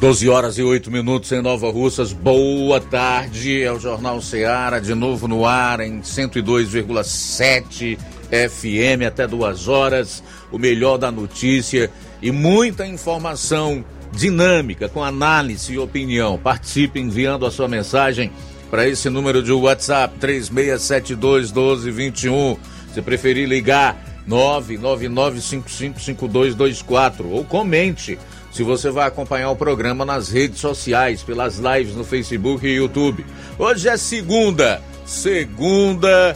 [0.00, 2.12] 12 horas e 8 minutos em Nova Russas.
[2.12, 3.60] Boa tarde.
[3.60, 7.98] É o Jornal Seara, de novo no ar em 102,7
[8.28, 10.22] FM até duas horas.
[10.52, 11.90] O melhor da notícia
[12.22, 16.38] e muita informação dinâmica, com análise e opinião.
[16.38, 18.30] Participe enviando a sua mensagem
[18.70, 22.56] para esse número de WhatsApp 3672 1221.
[22.94, 28.16] Se preferir ligar 999555224 ou comente
[28.58, 33.24] se você vai acompanhar o programa nas redes sociais, pelas lives no Facebook e YouTube.
[33.56, 36.34] Hoje é segunda, segunda,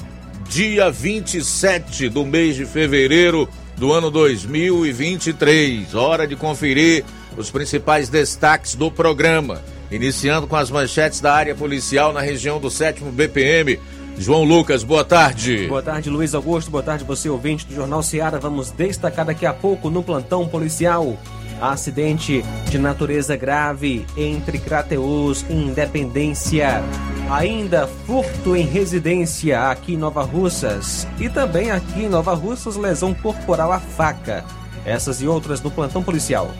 [0.48, 5.96] dia 27 do mês de fevereiro do ano 2023.
[5.96, 7.04] Hora de conferir
[7.36, 9.60] os principais destaques do programa.
[9.90, 13.80] Iniciando com as manchetes da área policial na região do 7 BPM.
[14.16, 15.66] João Lucas, boa tarde.
[15.66, 16.70] Boa tarde, Luiz Augusto.
[16.70, 18.38] Boa tarde, você ouvinte do Jornal Seara.
[18.38, 21.18] Vamos destacar daqui a pouco no plantão policial
[21.62, 26.82] Acidente de natureza grave entre Crateus e Independência.
[27.30, 31.06] Ainda furto em residência aqui em Nova Russas.
[31.20, 34.44] E também aqui em Nova Russas, lesão corporal à faca.
[34.84, 36.50] Essas e outras no plantão policial.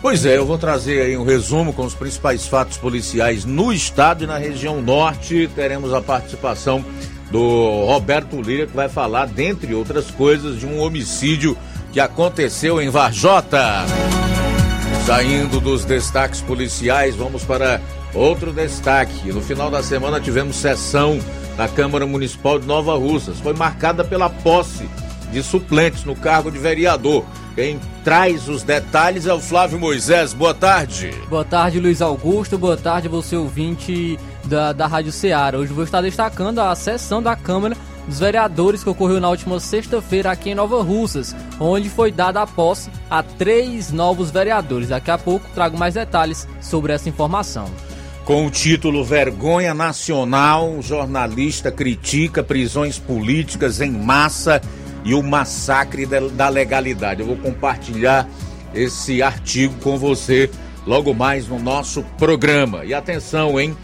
[0.00, 4.24] Pois é, eu vou trazer aí um resumo com os principais fatos policiais no estado
[4.24, 5.50] e na região norte.
[5.54, 6.82] Teremos a participação
[7.30, 11.54] do Roberto Lira, que vai falar, dentre outras coisas, de um homicídio
[11.94, 13.84] que aconteceu em Varjota.
[15.06, 17.80] Saindo dos destaques policiais, vamos para
[18.12, 19.32] outro destaque.
[19.32, 21.20] No final da semana tivemos sessão
[21.56, 23.38] na Câmara Municipal de Nova Russas.
[23.38, 24.88] Foi marcada pela posse
[25.30, 27.24] de suplentes no cargo de vereador.
[27.54, 30.34] Quem traz os detalhes é o Flávio Moisés.
[30.34, 31.12] Boa tarde.
[31.30, 32.58] Boa tarde, Luiz Augusto.
[32.58, 35.56] Boa tarde, você ouvinte da, da Rádio Ceará.
[35.56, 37.76] Hoje vou estar destacando a sessão da Câmara
[38.06, 42.46] dos vereadores que ocorreu na última sexta-feira aqui em Nova Russas, onde foi dada a
[42.46, 44.88] posse a três novos vereadores.
[44.88, 47.70] Daqui a pouco trago mais detalhes sobre essa informação.
[48.24, 54.62] Com o título Vergonha Nacional, jornalista critica prisões políticas em massa
[55.04, 57.20] e o massacre da legalidade.
[57.20, 58.26] Eu vou compartilhar
[58.72, 60.50] esse artigo com você
[60.86, 62.84] logo mais no nosso programa.
[62.84, 63.76] E atenção, hein?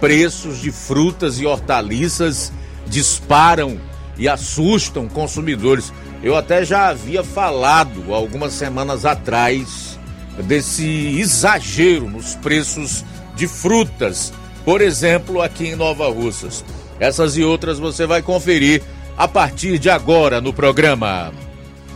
[0.00, 2.52] Preços de frutas e hortaliças
[2.86, 3.78] disparam
[4.16, 5.92] e assustam consumidores.
[6.22, 9.98] Eu até já havia falado algumas semanas atrás
[10.44, 10.86] desse
[11.18, 14.32] exagero nos preços de frutas,
[14.64, 16.64] por exemplo, aqui em Nova Russas.
[16.98, 18.82] Essas e outras você vai conferir
[19.16, 21.32] a partir de agora no programa.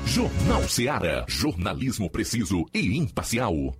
[0.04, 1.24] Jornal Seara.
[1.28, 3.74] Jornalismo preciso e imparcial.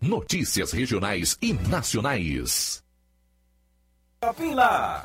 [0.00, 2.82] Notícias regionais e nacionais.
[4.22, 5.04] Shopping Lá.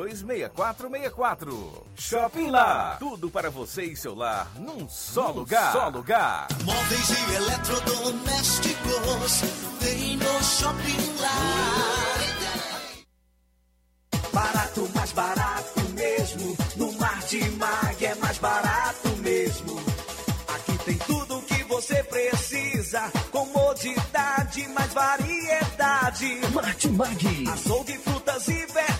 [0.00, 1.84] 3672-6464.
[1.96, 2.96] Shopping Lá.
[2.98, 5.72] Tudo para você e seu lar num só num lugar.
[5.72, 6.48] Só lugar.
[6.64, 9.42] Móveis e eletrodomésticos.
[9.80, 11.28] Vem no Shopping Lá.
[14.32, 16.56] Barato, mais barato mesmo.
[16.76, 19.78] No Martimag é mais barato mesmo.
[20.48, 23.10] Aqui tem tudo o que você precisa.
[23.30, 26.40] Comodidade, mais variedade.
[26.54, 27.48] Martimag.
[27.48, 28.99] Açougue, frutas e verduras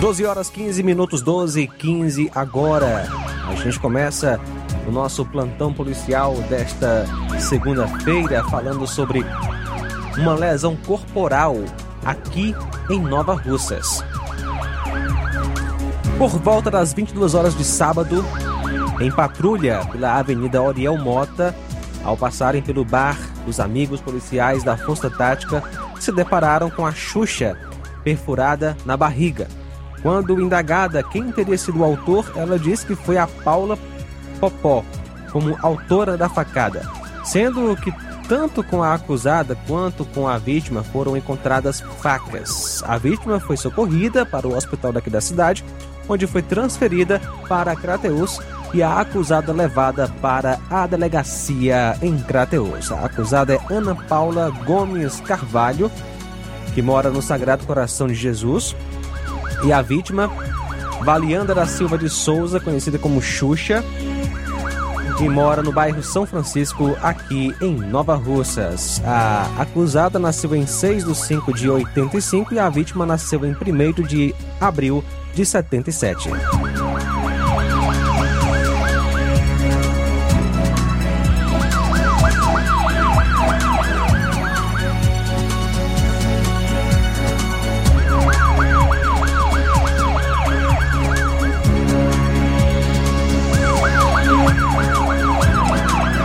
[0.00, 3.06] 12 horas 15 minutos, 12 e 15 agora.
[3.46, 4.40] A gente começa
[4.88, 7.04] o nosso plantão policial desta
[7.38, 9.22] segunda-feira falando sobre
[10.16, 11.54] uma lesão corporal
[12.02, 12.54] aqui
[12.88, 14.02] em Nova Russas.
[16.16, 18.24] Por volta das 22 horas de sábado,
[19.02, 21.54] em patrulha pela Avenida Oriel Mota,
[22.02, 25.62] ao passarem pelo bar, os amigos policiais da Força Tática
[26.00, 27.54] se depararam com a Xuxa
[28.02, 29.59] perfurada na barriga.
[30.02, 33.78] Quando indagada quem teria sido o autor, ela disse que foi a Paula
[34.40, 34.84] Popó,
[35.30, 36.82] como autora da facada,
[37.24, 37.92] sendo que
[38.26, 42.82] tanto com a acusada quanto com a vítima foram encontradas facas.
[42.86, 45.64] A vítima foi socorrida para o hospital daqui da cidade,
[46.08, 48.40] onde foi transferida para Crateus
[48.72, 52.92] e a acusada levada para a delegacia em Crateus.
[52.92, 55.90] A acusada é Ana Paula Gomes Carvalho,
[56.72, 58.76] que mora no Sagrado Coração de Jesus,
[59.64, 60.30] e a vítima,
[61.02, 63.84] Valianda da Silva de Souza, conhecida como Xuxa,
[65.18, 69.02] que mora no bairro São Francisco, aqui em Nova Russas.
[69.04, 74.02] A acusada nasceu em 6 de 5 de 85 e a vítima nasceu em 1
[74.06, 76.30] de abril de 77.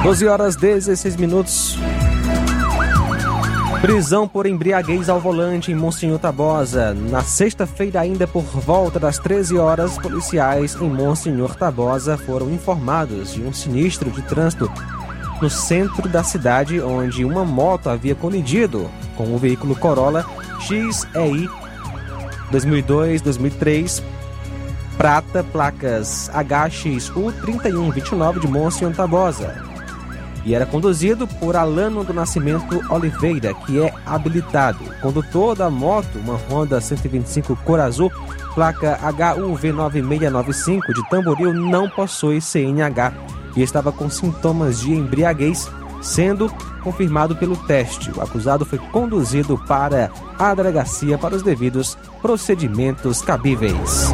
[0.06, 1.80] Doze horas 16 minutos.
[3.82, 6.94] Prisão por embriaguez ao volante em Monsenhor Tabosa.
[6.94, 13.42] Na sexta-feira, ainda por volta das 13 horas, policiais em Monsenhor Tabosa foram informados de
[13.42, 14.72] um sinistro de trânsito
[15.42, 20.24] no centro da cidade, onde uma moto havia colidido com o veículo Corolla
[20.60, 21.50] XEI
[22.52, 24.04] 2002-2003
[25.00, 29.75] prata, placas HXU 3129 de Monsenhor Tabosa.
[30.46, 34.80] E era conduzido por Alano do Nascimento Oliveira, que é habilitado.
[35.02, 38.12] Condutor da moto, uma Honda 125 cor azul,
[38.54, 43.12] placa HUV9695 de Tamboril, não possui CNH
[43.56, 45.68] e estava com sintomas de embriaguez,
[46.02, 46.52] sendo
[46.84, 48.12] confirmado pelo teste.
[48.16, 54.14] O acusado foi conduzido para a delegacia para os devidos procedimentos cabíveis.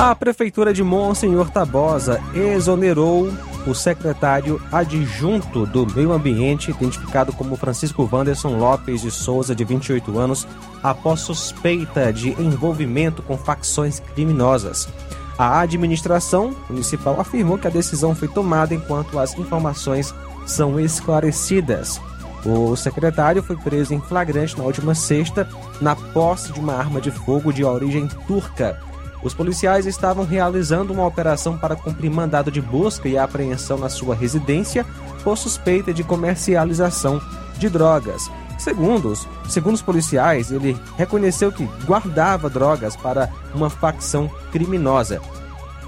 [0.00, 3.30] A Prefeitura de Monsenhor Tabosa exonerou
[3.66, 10.18] o secretário adjunto do Meio Ambiente, identificado como Francisco Wanderson Lopes de Souza, de 28
[10.18, 10.48] anos,
[10.82, 14.88] após suspeita de envolvimento com facções criminosas.
[15.36, 20.14] A administração municipal afirmou que a decisão foi tomada enquanto as informações
[20.46, 22.00] são esclarecidas.
[22.42, 25.46] O secretário foi preso em flagrante na última sexta,
[25.78, 28.80] na posse de uma arma de fogo de origem turca
[29.22, 34.14] os policiais estavam realizando uma operação para cumprir mandado de busca e apreensão na sua
[34.14, 34.86] residência
[35.22, 37.20] por suspeita de comercialização
[37.58, 38.30] de drogas.
[38.58, 45.20] Segundo os, segundo os policiais, ele reconheceu que guardava drogas para uma facção criminosa.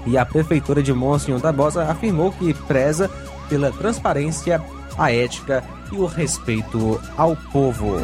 [0.05, 3.09] E a prefeitura de Monsenhor da Bosa afirmou que preza
[3.47, 4.61] pela transparência,
[4.97, 7.97] a ética e o respeito ao povo.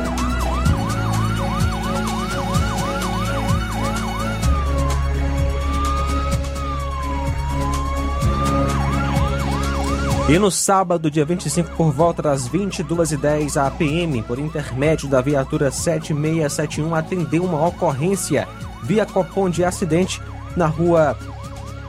[10.30, 15.72] E no sábado, dia 25, por volta das 22h10, a PM, por intermédio da viatura
[15.72, 18.48] 7671, atendeu uma ocorrência
[18.84, 20.22] via Copom de acidente
[20.56, 21.18] na rua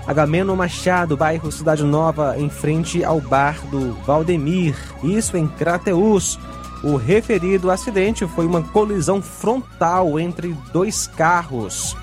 [0.06, 6.38] Agamemnon Machado, bairro Cidade Nova, em frente ao bar do Valdemir, isso em Crateus.
[6.82, 11.94] O referido acidente foi uma colisão frontal entre dois carros.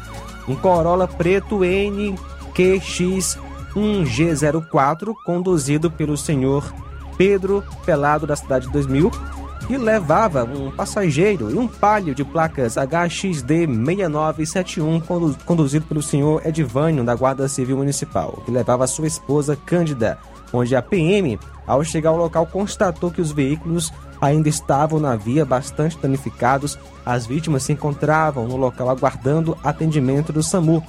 [0.48, 3.40] Um Corolla preto NQX
[3.78, 6.74] 1G04, conduzido pelo senhor
[7.16, 9.12] Pedro Pelado da cidade de 2000,
[9.70, 15.02] e levava um passageiro e um palio de placas HXD 6971,
[15.46, 20.18] conduzido pelo senhor Edvânio da Guarda Civil Municipal, que levava sua esposa Cândida,
[20.54, 23.92] onde a PM, ao chegar ao local, constatou que os veículos
[24.22, 26.80] ainda estavam na via bastante danificados.
[27.06, 30.82] As vítimas se encontravam no local aguardando atendimento do SAMU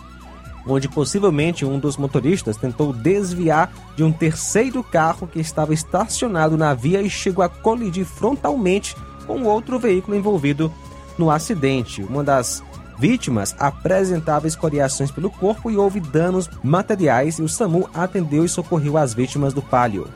[0.68, 6.74] onde possivelmente um dos motoristas tentou desviar de um terceiro carro que estava estacionado na
[6.74, 8.94] via e chegou a colidir frontalmente
[9.26, 10.72] com outro veículo envolvido
[11.16, 12.02] no acidente.
[12.02, 12.62] Uma das
[12.98, 18.96] vítimas apresentava escoriações pelo corpo e houve danos materiais e o SAMU atendeu e socorreu
[18.96, 20.08] as vítimas do palio.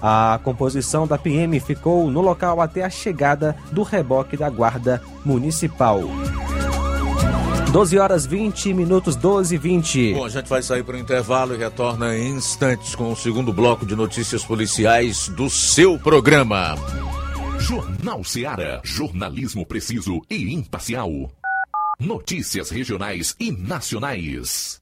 [0.00, 6.00] A composição da PM ficou no local até a chegada do reboque da Guarda Municipal.
[7.72, 10.12] 12 horas 20 minutos, 12 e 20.
[10.12, 13.50] Bom, a gente vai sair para o intervalo e retorna em instantes com o segundo
[13.50, 16.76] bloco de notícias policiais do seu programa.
[17.58, 18.82] Jornal Seara.
[18.84, 21.30] Jornalismo preciso e imparcial.
[21.98, 24.81] Notícias regionais e nacionais.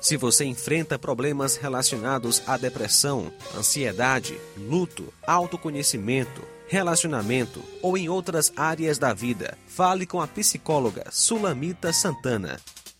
[0.00, 8.98] Se você enfrenta problemas relacionados à depressão, ansiedade, luto, autoconhecimento, relacionamento ou em outras áreas
[8.98, 12.60] da vida, fale com a psicóloga Sulamita Santana.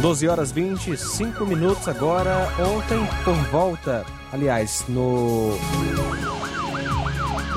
[0.00, 2.48] Doze horas 25 minutos agora.
[2.76, 5.50] Ontem, por volta, aliás, no.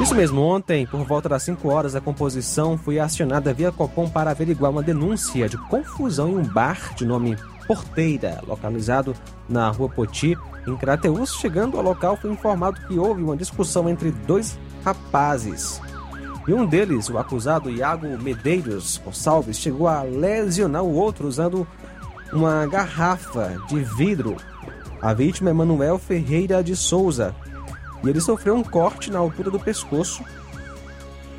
[0.02, 4.32] Isso mesmo, ontem, por volta das 5 horas, a composição foi acionada via Copom para
[4.32, 9.16] averiguar uma denúncia de confusão em um bar de nome Porteira, localizado
[9.48, 10.36] na rua Poti,
[10.68, 11.36] em Crateús.
[11.36, 15.80] Chegando ao local, foi informado que houve uma discussão entre dois rapazes.
[16.48, 21.68] E um deles, o acusado Iago Medeiros Gonçalves, chegou a lesionar o outro usando
[22.34, 24.38] uma garrafa de vidro.
[25.02, 27.36] A vítima é Manuel Ferreira de Souza
[28.04, 30.24] e ele sofreu um corte na altura do pescoço.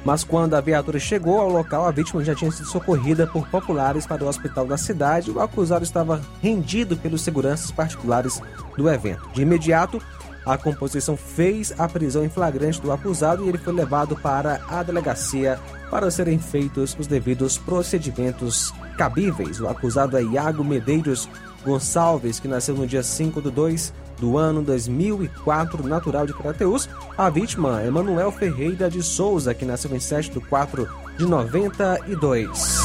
[0.05, 4.05] Mas quando a viatura chegou ao local, a vítima já tinha sido socorrida por populares
[4.05, 5.31] para o hospital da cidade.
[5.31, 8.43] O acusado estava rendido pelos seguranças particulares
[8.77, 9.29] do evento.
[9.33, 10.03] De imediato,
[10.45, 14.83] a composição fez a prisão em flagrante do acusado e ele foi levado para a
[14.83, 15.59] delegacia
[15.93, 19.61] para serem feitos os devidos procedimentos cabíveis.
[19.61, 21.29] O acusado é Iago Medeiros
[21.63, 26.89] Gonçalves, que nasceu no dia 5 de 2 do ano 2004, natural de Crateús.
[27.17, 32.79] A vítima é Manuel Ferreira de Souza, que nasceu em 7 de 4 de 92.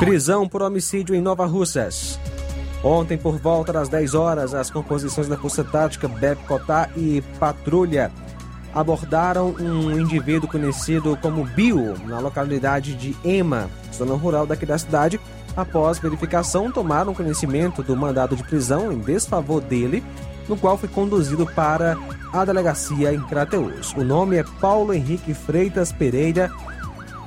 [0.00, 2.18] Prisão por homicídio em Nova Russas.
[2.86, 8.12] Ontem, por volta das 10 horas, as composições da Força Tática Bep Cotá e Patrulha
[8.72, 15.18] abordaram um indivíduo conhecido como Bio, na localidade de Ema, zona rural daqui da cidade.
[15.56, 20.04] Após verificação, tomaram conhecimento do mandado de prisão em desfavor dele,
[20.48, 21.98] no qual foi conduzido para
[22.32, 23.94] a delegacia em Crateus.
[23.94, 26.52] O nome é Paulo Henrique Freitas Pereira,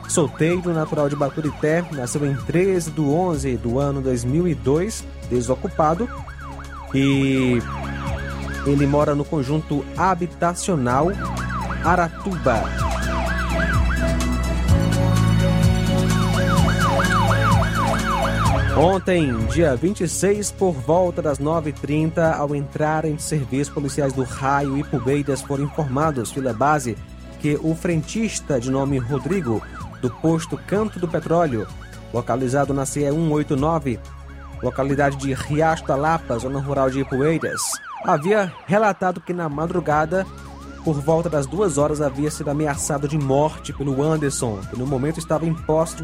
[0.08, 6.10] solteiro, natural de Baturité, nasceu em 13 de 11 do ano 2002, desocupado
[6.94, 7.62] e
[8.66, 11.08] ele mora no conjunto habitacional
[11.84, 12.64] Aratuba.
[18.78, 24.84] Ontem, dia 26, por volta das 9h30, ao entrarem em serviço, policiais do Raio e
[24.86, 26.98] Pubeiras foram informados pela base
[27.42, 29.62] que o frentista de nome Rodrigo,
[30.02, 31.68] do posto Canto do Petróleo,
[32.14, 34.00] localizado na CE 189,
[34.62, 37.62] localidade de Riacho da Lapa, zona rural de Ipueiras,
[38.04, 40.26] havia relatado que na madrugada,
[40.84, 45.20] por volta das duas horas, havia sido ameaçado de morte pelo Anderson, que no momento
[45.20, 46.04] estava em posse de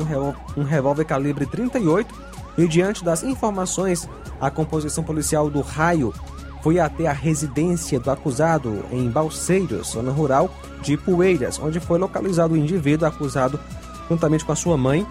[0.57, 2.13] um revólver, calibre 38
[2.57, 4.07] e diante das informações,
[4.39, 6.13] a composição policial do Raio
[6.61, 10.49] foi até a residência do acusado em Balseiros, zona rural
[10.81, 13.59] de Poeiras, onde foi localizado o indivíduo acusado
[14.09, 15.05] juntamente com a sua mãe,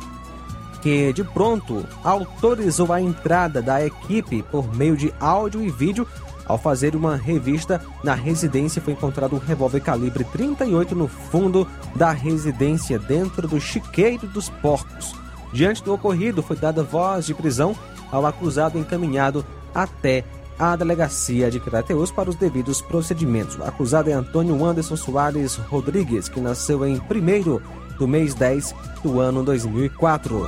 [0.84, 6.06] que de pronto autorizou a entrada da equipe por meio de áudio e vídeo.
[6.44, 11.66] Ao fazer uma revista na residência, foi encontrado um revólver calibre 38 no fundo
[11.96, 15.14] da residência, dentro do chiqueiro dos porcos.
[15.54, 17.74] Diante do ocorrido, foi dada voz de prisão
[18.12, 19.42] ao acusado encaminhado
[19.74, 20.22] até
[20.58, 23.56] a delegacia de Crateus para os devidos procedimentos.
[23.56, 27.60] O acusado é Antônio Anderson Soares Rodrigues, que nasceu em 1
[27.98, 30.46] do mês 10 do ano 2004.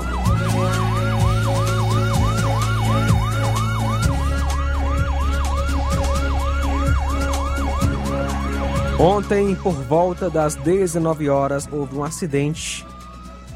[8.98, 12.86] Ontem, por volta das 19 horas, houve um acidente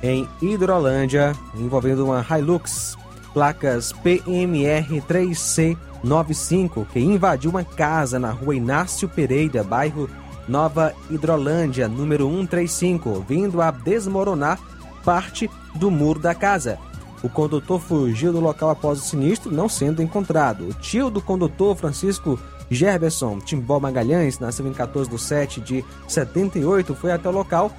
[0.02, 2.94] em Hidrolândia envolvendo uma Hilux,
[3.32, 10.10] placas PMR 3C95, que invadiu uma casa na rua Inácio Pereira, bairro
[10.48, 14.58] Nova Hidrolândia, número 135, vindo a desmoronar
[15.04, 16.78] parte do muro da casa.
[17.22, 20.68] O condutor fugiu do local após o sinistro, não sendo encontrado.
[20.68, 22.38] O tio do condutor, Francisco
[22.70, 27.70] Gerberson Timbó Magalhães, nasceu em 14 de 7 de 78, foi até o local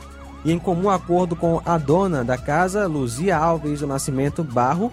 [0.44, 4.92] e, em comum acordo com a dona da casa, Luzia Alves do Nascimento Barro,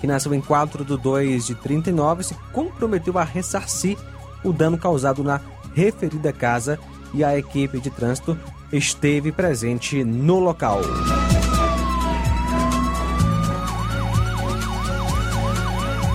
[0.00, 3.96] que nasceu em 4 de 2 de 39, se comprometeu a ressarcir
[4.42, 5.40] o dano causado na
[5.74, 6.78] referida casa
[7.14, 8.38] e a equipe de trânsito
[8.72, 10.80] esteve presente no local.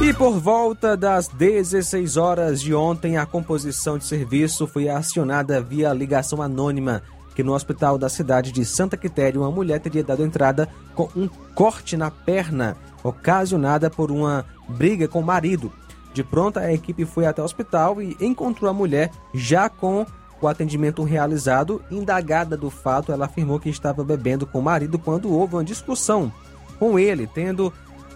[0.01, 5.91] E por volta das 16 horas de ontem, a composição de serviço foi acionada via
[5.91, 7.01] ligação anônima
[7.37, 11.27] que no hospital da cidade de Santa Quitéria uma mulher teria dado entrada com um
[11.53, 15.71] corte na perna ocasionada por uma briga com o marido.
[16.17, 20.03] De pronto, a equipe foi até o hospital e encontrou a mulher já com
[20.41, 21.79] o atendimento realizado.
[21.91, 26.33] Indagada do fato, ela afirmou que estava bebendo com o marido quando houve uma discussão
[26.79, 27.71] com ele, tendo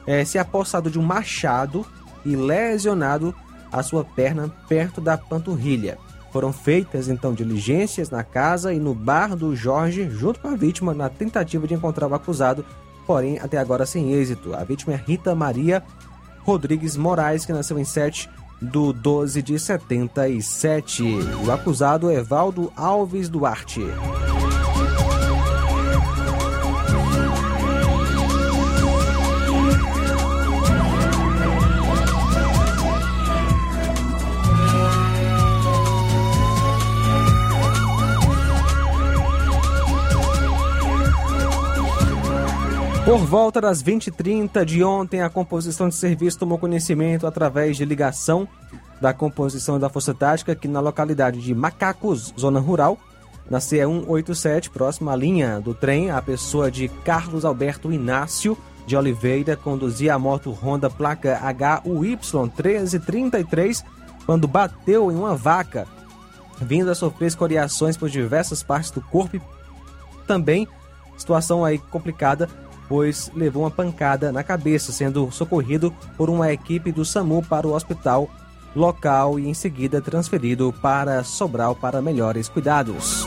[0.08, 1.86] é, se apossado de um machado
[2.26, 3.36] e lesionado
[3.72, 6.00] a sua perna perto da panturrilha.
[6.32, 10.92] Foram feitas então diligências na casa e no bar do Jorge, junto com a vítima,
[10.92, 12.66] na tentativa de encontrar o acusado,
[13.06, 14.56] porém até agora sem êxito.
[14.56, 15.84] A vítima é Rita Maria
[16.44, 18.30] Rodrigues Moraes, que nasceu em 7
[18.62, 21.04] do 12 de 77.
[21.46, 23.82] O acusado é Valdo Alves Duarte.
[43.12, 48.48] Por volta das 20h30 de ontem, a composição de serviço tomou conhecimento através de ligação
[49.02, 52.98] da composição da Força Tática aqui na localidade de Macacos, zona rural,
[53.50, 58.96] na CE 187, próxima à linha do trem, a pessoa de Carlos Alberto Inácio de
[58.96, 61.38] Oliveira conduzia a moto Honda placa
[61.84, 63.84] HUY 1333
[64.26, 65.86] quando bateu em uma vaca,
[66.62, 69.42] vindo a sofrer escoriações por diversas partes do corpo.
[70.26, 70.66] Também
[71.18, 72.48] situação aí complicada
[72.92, 77.74] pois levou uma pancada na cabeça, sendo socorrido por uma equipe do SAMU para o
[77.74, 78.30] hospital
[78.76, 83.26] local e em seguida transferido para Sobral para melhores cuidados.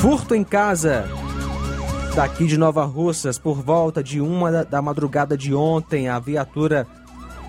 [0.00, 1.08] Furto em casa.
[2.16, 6.84] Daqui de Nova Russas, por volta de uma da madrugada de ontem, a viatura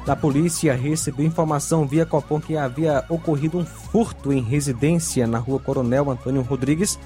[0.05, 5.59] da polícia recebeu informação via Copom que havia ocorrido um furto em residência na rua
[5.59, 6.99] Coronel Antônio Rodrigues,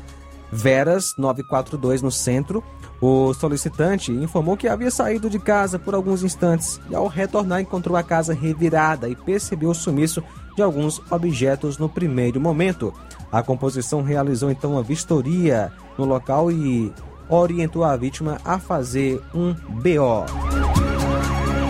[0.51, 2.63] Veras 942 no centro.
[3.01, 7.95] O solicitante informou que havia saído de casa por alguns instantes e, ao retornar, encontrou
[7.95, 10.23] a casa revirada e percebeu o sumiço
[10.55, 12.93] de alguns objetos no primeiro momento.
[13.31, 16.91] A composição realizou então uma vistoria no local e
[17.29, 20.25] orientou a vítima a fazer um BO.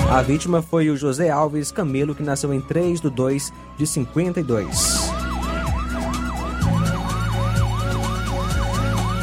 [0.10, 5.09] A vítima foi o José Alves Camelo, que nasceu em 3 de 2 de 52.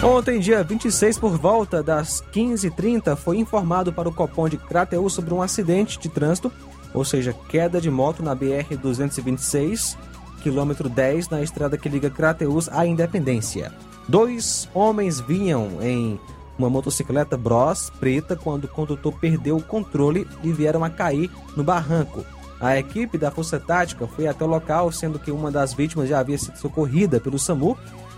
[0.09, 5.35] Ontem, dia 26, por volta das 15h30, foi informado para o Copom de Crateus sobre
[5.35, 6.53] um acidente de trânsito,
[6.95, 9.97] ou seja, queda de moto na BR-226,
[10.45, 13.73] quilômetro 10, na estrada que liga Crateus à Independência.
[14.07, 16.21] Dois homens vinham em
[16.57, 21.65] uma motocicleta Bros preta quando o condutor perdeu o controle e vieram a cair no
[21.65, 22.25] barranco.
[22.61, 26.21] A equipe da Força Tática foi até o local, sendo que uma das vítimas já
[26.21, 27.77] havia sido socorrida pelo SAMU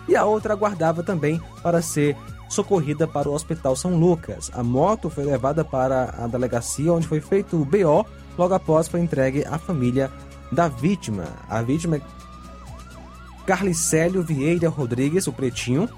[0.08, 2.16] e a outra aguardava também para ser
[2.48, 4.50] socorrida para o Hospital São Lucas.
[4.54, 9.00] A moto foi levada para a delegacia onde foi feito o BO, logo após foi
[9.00, 10.10] entregue à família
[10.50, 11.24] da vítima.
[11.48, 12.00] A vítima é
[13.46, 15.88] Carlicélio Vieira Rodrigues, o Pretinho,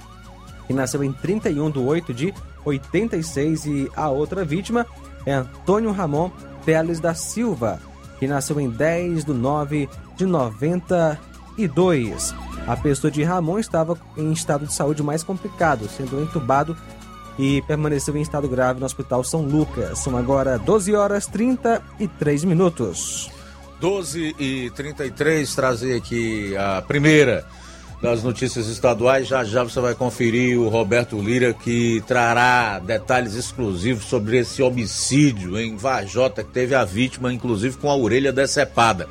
[0.66, 4.87] que nasceu em 31 de 8 de 86 e a outra vítima
[5.25, 6.31] é Antônio Ramon
[6.64, 7.81] Teles da Silva,
[8.18, 12.35] que nasceu em 10 de 9 de 92.
[12.71, 16.77] A pessoa de Ramon estava em estado de saúde mais complicado, sendo entubado
[17.37, 19.99] e permaneceu em estado grave no Hospital São Lucas.
[19.99, 23.29] São agora 12 horas 33 minutos.
[23.81, 27.45] 12 e 33, trazer aqui a primeira
[28.01, 29.27] das notícias estaduais.
[29.27, 35.59] Já já você vai conferir o Roberto Lira, que trará detalhes exclusivos sobre esse homicídio
[35.59, 39.09] em Vajota, que teve a vítima, inclusive, com a orelha decepada.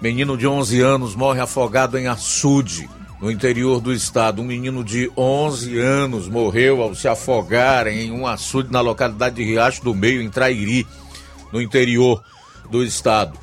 [0.00, 2.88] Menino de 11 anos morre afogado em açude,
[3.20, 4.40] no interior do estado.
[4.40, 9.44] Um menino de 11 anos morreu ao se afogar em um açude na localidade de
[9.44, 10.86] Riacho do Meio, em Trairi,
[11.52, 12.22] no interior
[12.70, 13.36] do estado.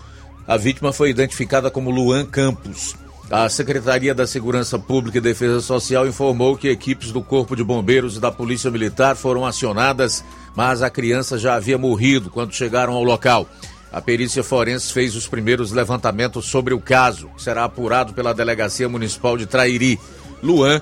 [0.47, 2.95] A vítima foi identificada como Luan Campos.
[3.29, 8.15] A Secretaria da Segurança Pública e Defesa Social informou que equipes do Corpo de Bombeiros
[8.15, 10.23] e da Polícia Militar foram acionadas,
[10.55, 13.45] mas a criança já havia morrido quando chegaram ao local.
[13.91, 18.89] A perícia forense fez os primeiros levantamentos sobre o caso, que será apurado pela Delegacia
[18.89, 19.99] Municipal de Trairi.
[20.43, 20.81] Luan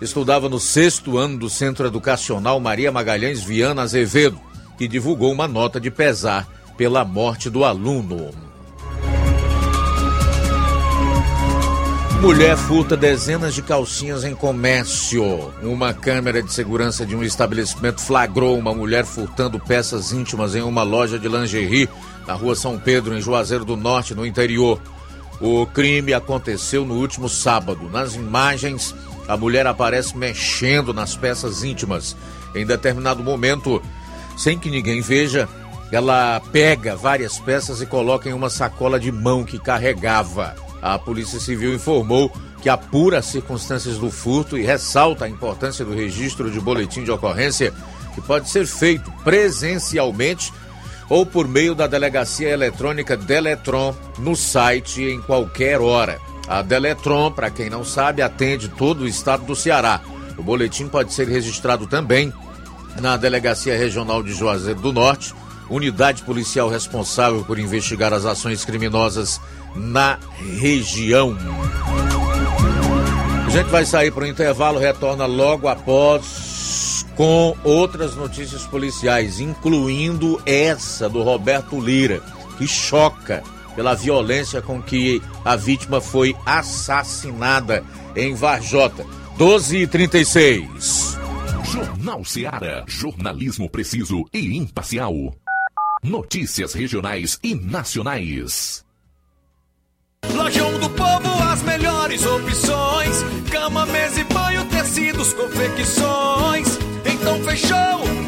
[0.00, 4.40] estudava no sexto ano do Centro Educacional Maria Magalhães Viana Azevedo
[4.78, 8.30] e divulgou uma nota de pesar pela morte do aluno.
[12.20, 15.52] Mulher furta dezenas de calcinhas em comércio.
[15.62, 20.82] Uma câmera de segurança de um estabelecimento flagrou uma mulher furtando peças íntimas em uma
[20.82, 21.88] loja de lingerie
[22.28, 24.78] na rua São Pedro, em Juazeiro do Norte, no interior.
[25.40, 27.88] O crime aconteceu no último sábado.
[27.88, 28.94] Nas imagens,
[29.26, 32.14] a mulher aparece mexendo nas peças íntimas.
[32.54, 33.80] Em determinado momento,
[34.36, 35.48] sem que ninguém veja,
[35.90, 40.54] ela pega várias peças e coloca em uma sacola de mão que carregava.
[40.82, 45.94] A Polícia Civil informou que apura as circunstâncias do furto e ressalta a importância do
[45.94, 47.72] registro de boletim de ocorrência,
[48.14, 50.52] que pode ser feito presencialmente
[51.08, 56.18] ou por meio da delegacia eletrônica Deletron no site em qualquer hora.
[56.46, 60.00] A Deletron, para quem não sabe, atende todo o estado do Ceará.
[60.36, 62.32] O boletim pode ser registrado também
[63.00, 65.34] na Delegacia Regional de Juazeiro do Norte,
[65.68, 69.40] unidade policial responsável por investigar as ações criminosas
[69.74, 70.18] na
[70.58, 71.36] região.
[73.46, 76.57] A gente vai sair para o intervalo, retorna logo após
[77.16, 82.20] com outras notícias policiais, incluindo essa do Roberto Lira,
[82.56, 83.42] que choca
[83.74, 87.84] pela violência com que a vítima foi assassinada
[88.16, 89.06] em Varjota.
[89.36, 91.16] 12 e 36.
[91.64, 92.84] Jornal Seara.
[92.88, 95.14] Jornalismo preciso e imparcial.
[96.02, 98.84] Notícias regionais e nacionais.
[100.32, 106.77] Lojão do Povo, as melhores opções: cama, mesa e banho, tecidos, confecções.
[107.48, 108.27] Então fechou,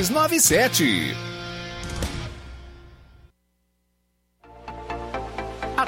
[0.03, 1.30] 6297.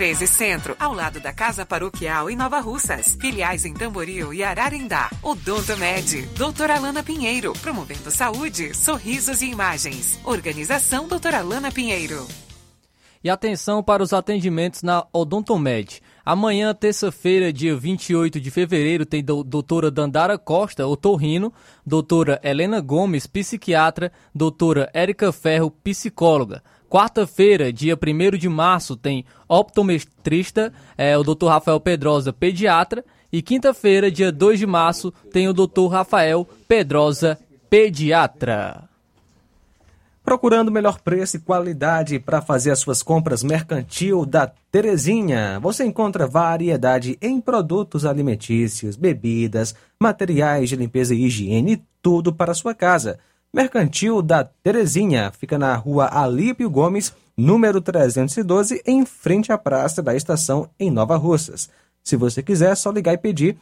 [0.00, 3.18] 13 Centro, ao lado da Casa Paroquial em Nova Russas.
[3.20, 5.10] Filiais em Tamboril e Ararindá.
[5.22, 10.18] Odonto Med, doutora Alana Pinheiro, promovendo saúde, sorrisos e imagens.
[10.24, 12.26] Organização doutora Alana Pinheiro.
[13.22, 16.00] E atenção para os atendimentos na Odontomed.
[16.24, 21.52] Amanhã, terça-feira, dia 28 de fevereiro, tem do, doutora Dandara Costa, otorrino,
[21.84, 26.62] doutora Helena Gomes, psiquiatra, doutora Érica Ferro, psicóloga.
[26.90, 31.46] Quarta-feira, dia 1 de março, tem optometrista, é, o Dr.
[31.46, 33.04] Rafael Pedrosa, pediatra.
[33.32, 35.86] E quinta-feira, dia 2 de março, tem o Dr.
[35.88, 37.38] Rafael Pedrosa,
[37.70, 38.88] pediatra.
[40.24, 46.26] Procurando melhor preço e qualidade para fazer as suas compras mercantil da Terezinha, você encontra
[46.26, 53.20] variedade em produtos alimentícios, bebidas, materiais de limpeza e higiene, tudo para a sua casa.
[53.52, 60.14] Mercantil da Terezinha fica na rua Alípio Gomes, número 312, em frente à praça da
[60.14, 61.68] estação em Nova Russas.
[62.00, 63.56] Se você quiser, é só ligar e pedir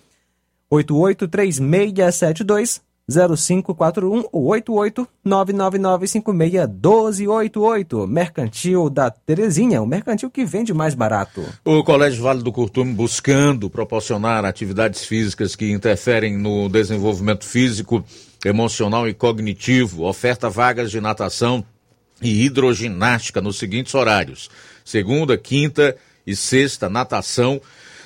[0.70, 4.50] 883672 0541 ou
[5.24, 8.06] 88999561288.
[8.06, 11.42] Mercantil da Terezinha, o mercantil que vende mais barato.
[11.64, 18.04] O Colégio Vale do Curtume buscando proporcionar atividades físicas que interferem no desenvolvimento físico
[18.44, 21.64] emocional e cognitivo, oferta vagas de natação
[22.20, 24.50] e hidroginástica nos seguintes horários:
[24.84, 25.96] segunda, quinta
[26.26, 27.60] e sexta, natação,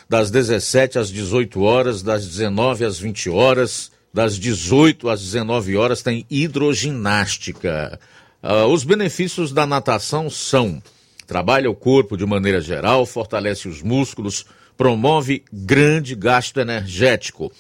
[0.08, 6.02] das 17 às 18 horas, das 19 às 20 horas, das 18 às 19 horas
[6.02, 7.98] tem hidroginástica.
[8.42, 10.82] Uh, os benefícios da natação são:
[11.26, 14.44] trabalha o corpo de maneira geral, fortalece os músculos,
[14.76, 17.50] promove grande gasto energético.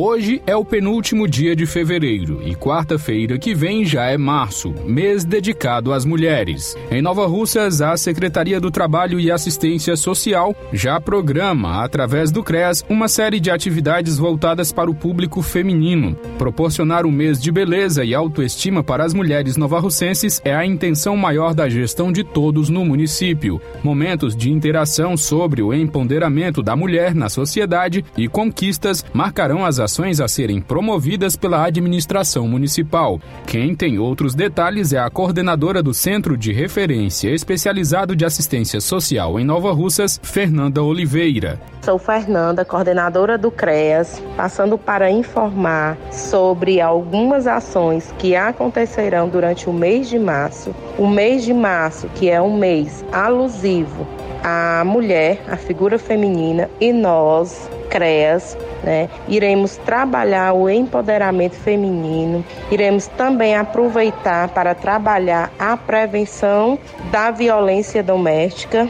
[0.09, 5.25] Hoje é o penúltimo dia de fevereiro e quarta-feira que vem já é março, mês
[5.25, 6.77] dedicado às mulheres.
[6.89, 12.85] Em Nova Russas, a Secretaria do Trabalho e Assistência Social já programa, através do CREAS,
[12.87, 16.15] uma série de atividades voltadas para o público feminino.
[16.37, 21.53] Proporcionar um mês de beleza e autoestima para as mulheres novarrucenses é a intenção maior
[21.53, 23.59] da gestão de todos no município.
[23.83, 29.96] Momentos de interação sobre o empoderamento da mulher na sociedade e conquistas marcarão as ações
[29.97, 33.19] ações a serem promovidas pela administração municipal.
[33.47, 39.39] Quem tem outros detalhes é a coordenadora do Centro de Referência Especializado de Assistência Social
[39.39, 41.59] em Nova Russas, Fernanda Oliveira.
[41.81, 49.73] Sou Fernanda, coordenadora do CREAS, passando para informar sobre algumas ações que acontecerão durante o
[49.73, 50.75] mês de março.
[50.95, 54.05] O mês de março, que é um mês alusivo
[54.43, 63.07] à mulher, à figura feminina, e nós, CREAS, né, iremos trabalhar o empoderamento feminino, iremos
[63.07, 66.77] também aproveitar para trabalhar a prevenção
[67.11, 68.89] da violência doméstica.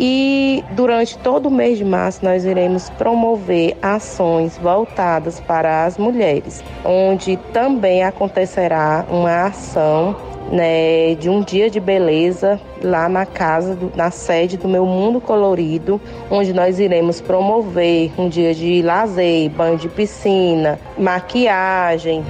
[0.00, 6.62] E durante todo o mês de março nós iremos promover ações voltadas para as mulheres,
[6.84, 10.14] onde também acontecerá uma ação
[10.50, 15.20] né, de um dia de beleza lá na casa, do, na sede do Meu Mundo
[15.20, 22.24] Colorido, onde nós iremos promover um dia de lazer, banho de piscina, maquiagem.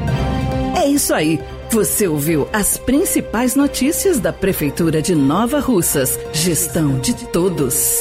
[0.77, 1.41] É isso aí.
[1.71, 6.19] Você ouviu as principais notícias da Prefeitura de Nova Russas.
[6.33, 8.01] Gestão de todos.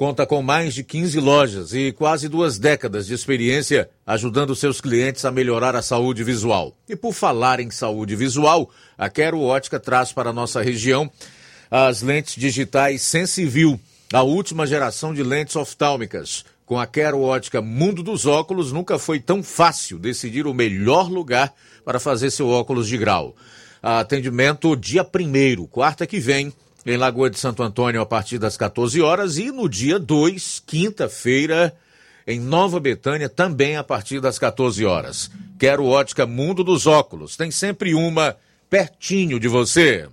[0.00, 5.26] conta com mais de 15 lojas e quase duas décadas de experiência ajudando seus clientes
[5.26, 6.74] a melhorar a saúde visual.
[6.88, 11.10] E por falar em saúde visual, a Quero Ótica traz para a nossa região
[11.70, 13.78] as lentes digitais Sensivil,
[14.10, 19.20] a última geração de lentes oftálmicas com a Quero Ótica Mundo dos Óculos, nunca foi
[19.20, 21.52] tão fácil decidir o melhor lugar
[21.84, 23.36] para fazer seu óculos de grau.
[23.82, 26.50] Atendimento dia 1 quarta que vem,
[26.86, 31.74] em Lagoa de Santo Antônio, a partir das 14 horas, e no dia 2, quinta-feira,
[32.26, 35.30] em Nova Betânia, também a partir das 14 horas.
[35.58, 37.36] Quero Ótica Mundo dos Óculos.
[37.36, 38.36] Tem sempre uma
[38.68, 40.08] pertinho de você.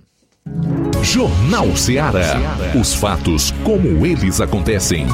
[1.04, 2.36] Jornal Ceará.
[2.80, 5.06] Os fatos como eles acontecem.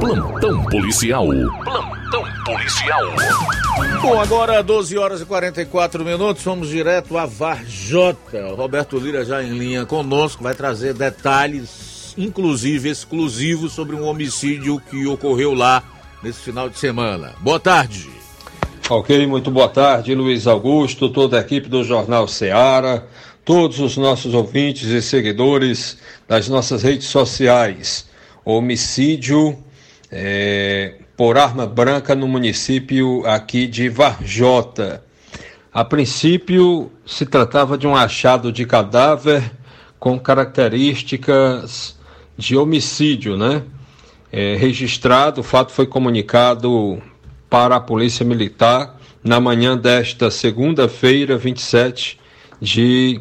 [0.00, 1.26] Plantão policial.
[1.26, 1.95] Plantão
[2.44, 3.02] policial.
[4.00, 8.54] Bom, agora 12 horas e 44 minutos, vamos direto a Varjota.
[8.54, 15.06] Roberto Lira já em linha conosco, vai trazer detalhes, inclusive exclusivos, sobre um homicídio que
[15.06, 15.82] ocorreu lá
[16.22, 17.34] nesse final de semana.
[17.40, 18.08] Boa tarde.
[18.88, 23.02] Ok, muito boa tarde, Luiz Augusto, toda a equipe do Jornal Ceará,
[23.44, 25.98] todos os nossos ouvintes e seguidores
[26.28, 28.06] das nossas redes sociais.
[28.44, 29.58] Homicídio
[30.10, 35.02] é, por arma branca no município aqui de Varjota.
[35.72, 39.50] A princípio, se tratava de um achado de cadáver
[39.98, 41.96] com características
[42.36, 43.62] de homicídio, né?
[44.30, 47.00] É, registrado, o fato foi comunicado
[47.48, 52.20] para a Polícia Militar na manhã desta segunda-feira, 27
[52.60, 53.20] de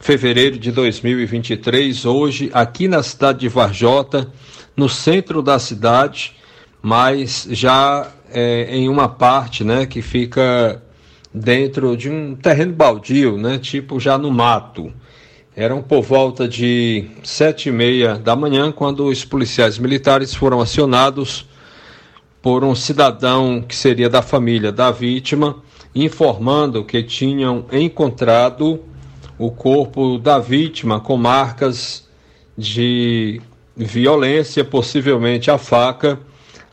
[0.00, 4.30] fevereiro de 2023, hoje, aqui na cidade de Varjota
[4.76, 6.36] no centro da cidade,
[6.82, 10.82] mas já é, em uma parte né, que fica
[11.32, 14.92] dentro de um terreno baldio, né, tipo já no mato.
[15.54, 21.48] Eram por volta de sete e meia da manhã quando os policiais militares foram acionados
[22.42, 25.56] por um cidadão que seria da família da vítima,
[25.94, 28.80] informando que tinham encontrado
[29.38, 32.06] o corpo da vítima com marcas
[32.56, 33.40] de
[33.76, 36.18] violência, possivelmente a faca,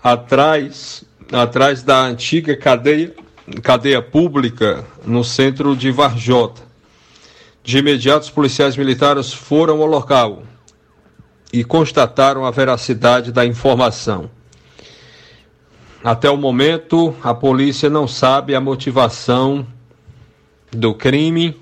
[0.04, 3.14] atrás, atrás da antiga cadeia,
[3.62, 6.62] cadeia pública no centro de Varjota.
[7.64, 10.44] De imediato, os policiais militares foram ao local
[11.54, 14.30] e constataram a veracidade da informação.
[16.04, 19.66] Até o momento, a polícia não sabe a motivação
[20.70, 21.58] do crime,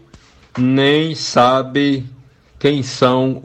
[0.58, 2.10] nem sabe
[2.58, 3.44] quem são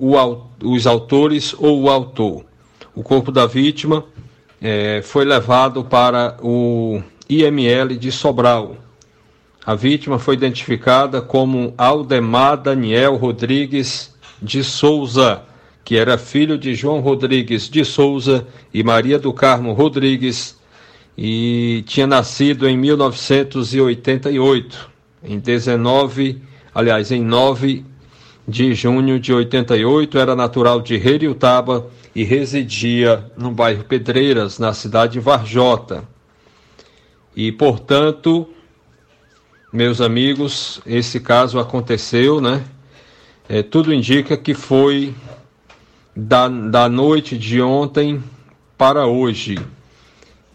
[0.63, 2.47] os autores ou o autor.
[2.95, 4.03] O corpo da vítima
[4.61, 8.77] é, foi levado para o IML de Sobral.
[9.65, 15.43] A vítima foi identificada como Aldemar Daniel Rodrigues de Souza,
[15.85, 20.57] que era filho de João Rodrigues de Souza e Maria do Carmo Rodrigues,
[21.19, 24.91] e tinha nascido em 1988,
[25.25, 26.43] em 19,
[26.75, 27.83] aliás, em 9
[28.47, 35.15] de junho de 88, era natural de Reriutaba e residia no bairro Pedreiras, na cidade
[35.15, 36.05] de Varjota.
[37.35, 38.49] E, portanto,
[39.73, 42.65] meus amigos, esse caso aconteceu, né?
[43.49, 45.15] É, tudo indica que foi
[46.15, 48.23] da, da noite de ontem
[48.79, 49.59] para hoje.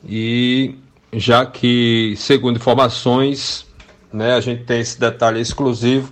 [0.04, 0.76] E
[1.14, 3.66] já que, segundo informações,
[4.12, 6.12] né, a gente tem esse detalhe exclusivo,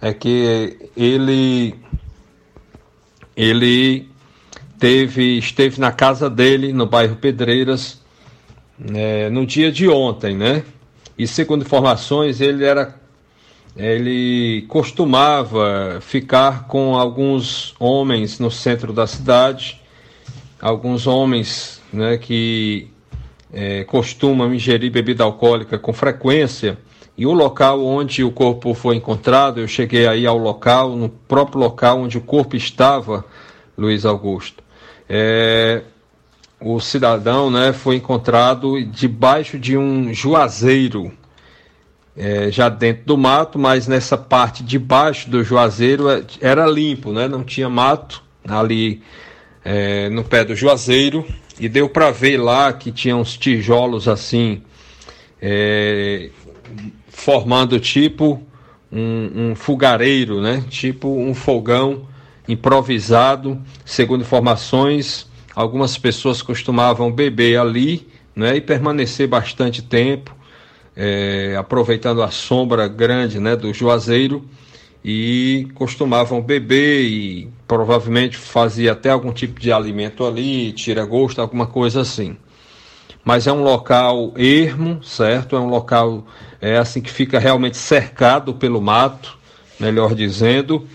[0.00, 1.74] é que ele
[3.36, 4.08] ele
[4.78, 8.00] teve esteve na casa dele no bairro Pedreiras
[8.94, 10.62] é, no dia de ontem, né?
[11.18, 12.94] E segundo informações ele era
[13.76, 19.82] ele costumava ficar com alguns homens no centro da cidade,
[20.60, 22.88] alguns homens, né, que
[23.52, 26.78] é, costumam ingerir bebida alcoólica com frequência.
[27.18, 31.60] E o local onde o corpo foi encontrado, eu cheguei aí ao local, no próprio
[31.60, 33.24] local onde o corpo estava,
[33.76, 34.62] Luiz Augusto.
[35.08, 35.82] É,
[36.60, 41.10] o cidadão né, foi encontrado debaixo de um juazeiro,
[42.14, 47.12] é, já dentro do mato, mas nessa parte de baixo do juazeiro é, era limpo,
[47.12, 49.02] né, não tinha mato ali
[49.64, 51.26] é, no pé do juazeiro,
[51.58, 54.62] e deu para ver lá que tinha uns tijolos assim
[55.40, 56.30] é,
[57.16, 58.42] formando tipo
[58.92, 60.62] um, um fogareiro, né?
[60.68, 62.06] Tipo um fogão
[62.46, 63.60] improvisado.
[63.86, 68.56] Segundo informações, algumas pessoas costumavam beber ali, né?
[68.56, 70.36] E permanecer bastante tempo,
[70.94, 73.56] é, aproveitando a sombra grande, né?
[73.56, 74.44] Do juazeiro
[75.02, 81.66] e costumavam beber e provavelmente fazia até algum tipo de alimento ali, tira gosto, alguma
[81.66, 82.36] coisa assim
[83.26, 85.56] mas é um local ermo, certo?
[85.56, 86.24] É um local
[86.60, 89.36] é assim que fica realmente cercado pelo mato,
[89.80, 90.86] melhor dizendo,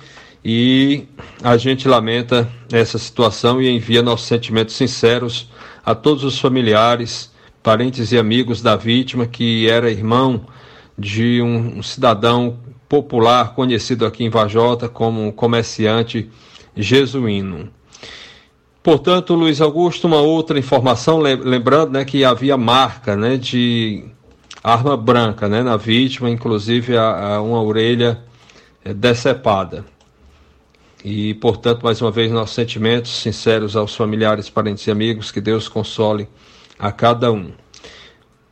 [0.43, 1.09] e
[1.43, 5.49] a gente lamenta essa situação e envia nossos sentimentos sinceros
[5.85, 7.29] a todos os familiares,
[7.61, 10.45] parentes e amigos da vítima que era irmão
[10.97, 12.57] de um, cidadão
[12.87, 16.29] popular conhecido aqui em Vajota como comerciante
[16.77, 17.69] jesuíno.
[18.83, 24.03] Portanto, Luiz Augusto, uma outra informação, lembrando né, que havia marca né, de
[24.63, 28.19] arma branca né, na vítima, inclusive a, a uma orelha
[28.83, 29.85] é, decepada.
[31.05, 35.67] E, portanto, mais uma vez, nossos sentimentos sinceros aos familiares, parentes e amigos, que Deus
[35.67, 36.27] console
[36.77, 37.51] a cada um.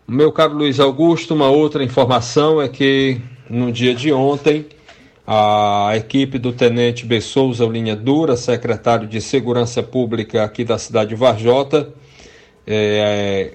[0.08, 3.20] Meu caro Luiz Augusto, uma outra informação é que
[3.50, 4.68] no dia de ontem
[5.32, 7.22] a equipe do Tenente B.
[7.22, 11.94] Souza Linha Dura, secretário de Segurança Pública aqui da cidade de Varjota,
[12.66, 13.54] é,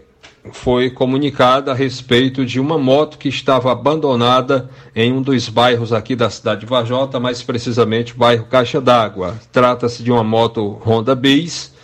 [0.53, 6.15] foi comunicada a respeito de uma moto que estava abandonada em um dos bairros aqui
[6.15, 9.37] da cidade de Varjota, mais precisamente o bairro Caixa d'Água.
[9.51, 11.75] Trata-se de uma moto Honda Bis,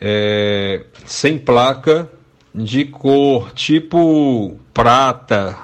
[0.00, 2.08] é, sem placa,
[2.54, 5.56] de cor tipo prata,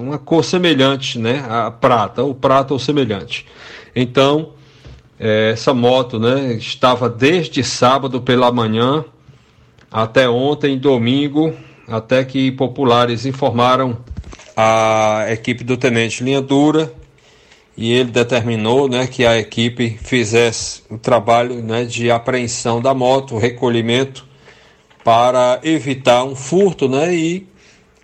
[0.00, 1.44] uma cor semelhante, né?
[1.48, 3.46] A prata, ou prata ou semelhante.
[3.94, 4.52] Então,
[5.18, 9.04] é, essa moto, né, estava desde sábado pela manhã
[9.90, 11.54] até ontem, domingo,
[11.88, 13.96] até que populares informaram
[14.56, 16.92] a equipe do tenente Linha Dura
[17.76, 23.38] e ele determinou, né, que a equipe fizesse o trabalho, né, de apreensão da moto,
[23.38, 24.25] recolhimento
[25.06, 27.46] para evitar um furto, né, e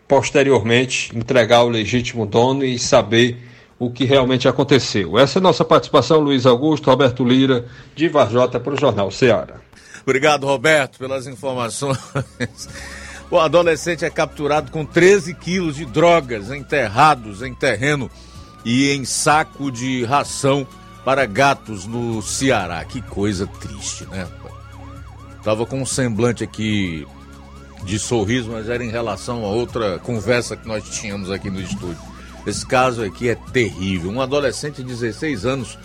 [0.06, 3.42] posteriormente entregar o legítimo dono e saber
[3.76, 5.18] o que realmente aconteceu.
[5.18, 9.56] Essa é a nossa participação, Luiz Augusto, Roberto Lira, de Varjota para o Jornal Ceará.
[10.02, 11.98] Obrigado, Roberto, pelas informações.
[13.28, 18.08] O adolescente é capturado com 13 quilos de drogas enterrados em terreno
[18.64, 20.64] e em saco de ração
[21.04, 22.84] para gatos no Ceará.
[22.84, 24.28] Que coisa triste, né?
[25.42, 27.06] Tava com um semblante aqui
[27.84, 31.98] de sorriso, mas era em relação a outra conversa que nós tínhamos aqui no estúdio.
[32.46, 34.10] Esse caso aqui é terrível.
[34.10, 35.78] Um adolescente de 16 anos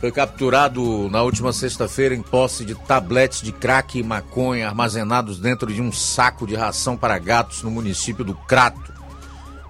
[0.00, 5.72] foi capturado na última sexta-feira em posse de tabletes de crack e maconha armazenados dentro
[5.72, 8.92] de um saco de ração para gatos no município do Crato.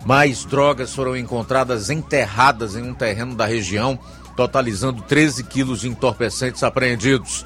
[0.07, 3.99] Mais drogas foram encontradas enterradas em um terreno da região,
[4.35, 7.45] totalizando 13 quilos de entorpecentes apreendidos.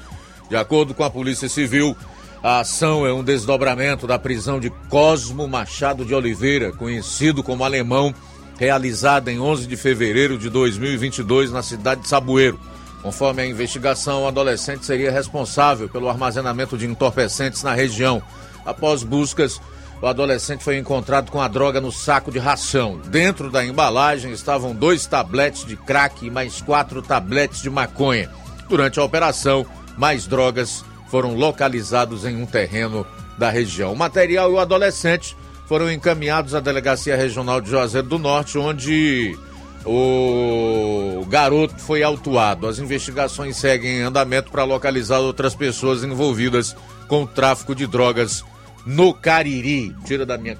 [0.49, 1.95] De acordo com a Polícia Civil,
[2.41, 8.13] a ação é um desdobramento da prisão de Cosmo Machado de Oliveira, conhecido como Alemão,
[8.57, 12.59] realizada em 11 de fevereiro de 2022 na cidade de Sabueiro.
[13.01, 18.21] Conforme a investigação, o adolescente seria responsável pelo armazenamento de entorpecentes na região.
[18.65, 19.61] Após buscas,
[20.01, 22.99] o adolescente foi encontrado com a droga no saco de ração.
[23.07, 28.29] Dentro da embalagem estavam dois tabletes de crack e mais quatro tabletes de maconha.
[28.69, 29.65] Durante a operação,
[29.97, 33.05] mais drogas foram localizados em um terreno
[33.37, 33.93] da região.
[33.93, 35.35] O material e o adolescente
[35.65, 39.37] foram encaminhados à Delegacia Regional de Juazeiro do Norte, onde
[39.85, 42.67] o garoto foi autuado.
[42.67, 46.75] As investigações seguem em andamento para localizar outras pessoas envolvidas
[47.07, 48.43] com o tráfico de drogas
[48.85, 49.95] no Cariri.
[50.05, 50.57] Tira da minha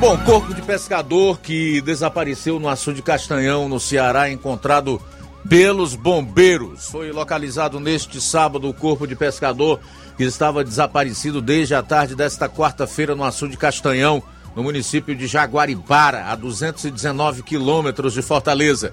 [0.00, 5.02] Bom, corpo de pescador que desapareceu no açude de Castanhão, no Ceará, encontrado
[5.48, 6.86] pelos bombeiros.
[6.88, 9.80] Foi localizado neste sábado o corpo de pescador
[10.16, 14.22] que estava desaparecido desde a tarde desta quarta-feira no açude de Castanhão,
[14.54, 18.92] no município de Jaguaribara, a 219 quilômetros de Fortaleza.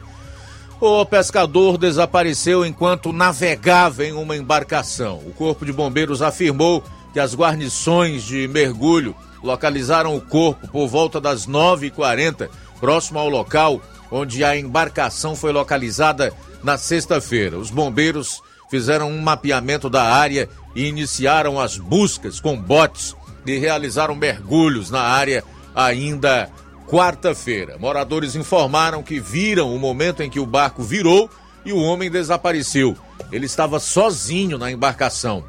[0.82, 5.22] O pescador desapareceu enquanto navegava em uma embarcação.
[5.26, 6.84] O corpo de bombeiros afirmou
[7.14, 9.16] que as guarnições de mergulho
[9.46, 13.82] localizaram o corpo por volta das 9h40, próximo ao local
[14.12, 16.34] onde a embarcação foi localizada
[16.64, 17.58] na sexta-feira.
[17.58, 23.16] Os bombeiros fizeram um mapeamento da área e iniciaram as buscas com botes
[23.46, 25.43] e realizaram mergulhos na área
[25.76, 26.50] ainda
[26.88, 27.78] quarta-feira.
[27.78, 31.30] Moradores informaram que viram o momento em que o barco virou
[31.64, 32.96] e o homem desapareceu.
[33.32, 35.43] Ele estava sozinho na embarcação.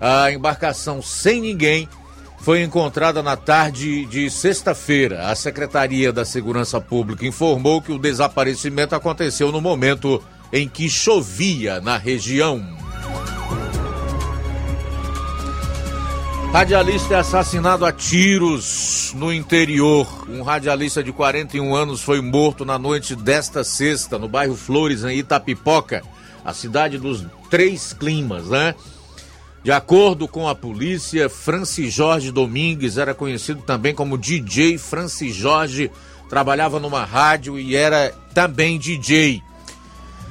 [0.00, 1.88] A embarcação sem ninguém
[2.46, 5.26] foi encontrada na tarde de sexta-feira.
[5.26, 10.22] A Secretaria da Segurança Pública informou que o desaparecimento aconteceu no momento
[10.52, 12.64] em que chovia na região.
[16.52, 20.06] Radialista é assassinado a tiros no interior.
[20.28, 25.18] Um radialista de 41 anos foi morto na noite desta sexta, no bairro Flores, em
[25.18, 26.04] Itapipoca,
[26.44, 28.72] a cidade dos três climas, né?
[29.66, 35.90] De acordo com a polícia, Francis Jorge Domingues era conhecido também como DJ Francis Jorge,
[36.28, 39.42] trabalhava numa rádio e era também DJ.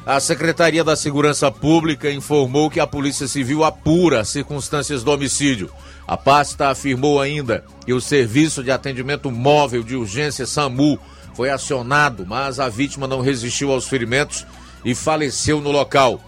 [0.05, 5.69] A Secretaria da Segurança Pública informou que a Polícia Civil apura as circunstâncias do homicídio.
[6.07, 10.97] A pasta afirmou ainda que o Serviço de Atendimento Móvel de Urgência SAMU
[11.33, 14.47] foi acionado, mas a vítima não resistiu aos ferimentos
[14.86, 16.21] e faleceu no local.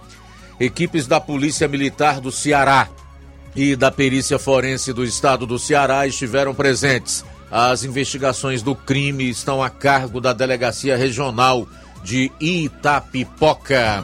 [0.59, 2.89] Equipes da Polícia Militar do Ceará
[3.55, 7.23] e da Perícia Forense do Estado do Ceará estiveram presentes.
[7.49, 11.67] As investigações do crime estão a cargo da Delegacia Regional
[12.03, 14.03] de Itapipoca.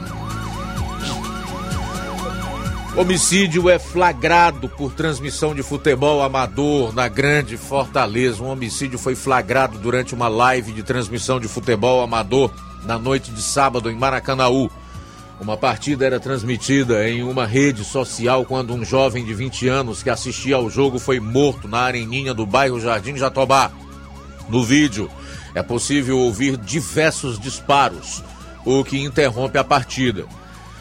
[2.96, 8.40] Homicídio é flagrado por transmissão de futebol amador na Grande Fortaleza.
[8.40, 12.52] Um homicídio foi flagrado durante uma live de transmissão de futebol amador
[12.84, 14.70] na noite de sábado em Maracanaú.
[15.40, 20.08] Uma partida era transmitida em uma rede social quando um jovem de 20 anos que
[20.08, 23.70] assistia ao jogo foi morto na areninha do bairro Jardim Jatobá.
[24.48, 25.10] No vídeo,
[25.54, 28.22] é possível ouvir diversos disparos,
[28.64, 30.24] o que interrompe a partida.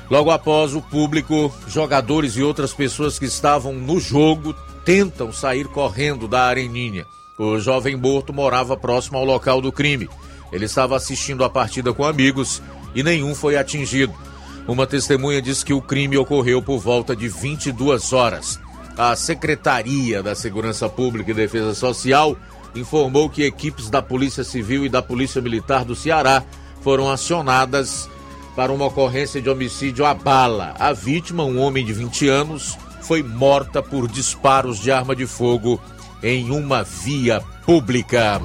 [0.09, 4.53] Logo após o público, jogadores e outras pessoas que estavam no jogo
[4.85, 7.05] tentam sair correndo da areninha.
[7.37, 10.07] O jovem morto morava próximo ao local do crime.
[10.51, 12.61] Ele estava assistindo a partida com amigos
[12.93, 14.13] e nenhum foi atingido.
[14.67, 18.59] Uma testemunha diz que o crime ocorreu por volta de 22 horas.
[18.97, 22.37] A Secretaria da Segurança Pública e Defesa Social
[22.73, 26.43] informou que equipes da Polícia Civil e da Polícia Militar do Ceará
[26.81, 28.09] foram acionadas
[28.55, 30.73] para uma ocorrência de homicídio à bala.
[30.79, 35.81] A vítima, um homem de 20 anos, foi morta por disparos de arma de fogo
[36.21, 38.41] em uma via pública.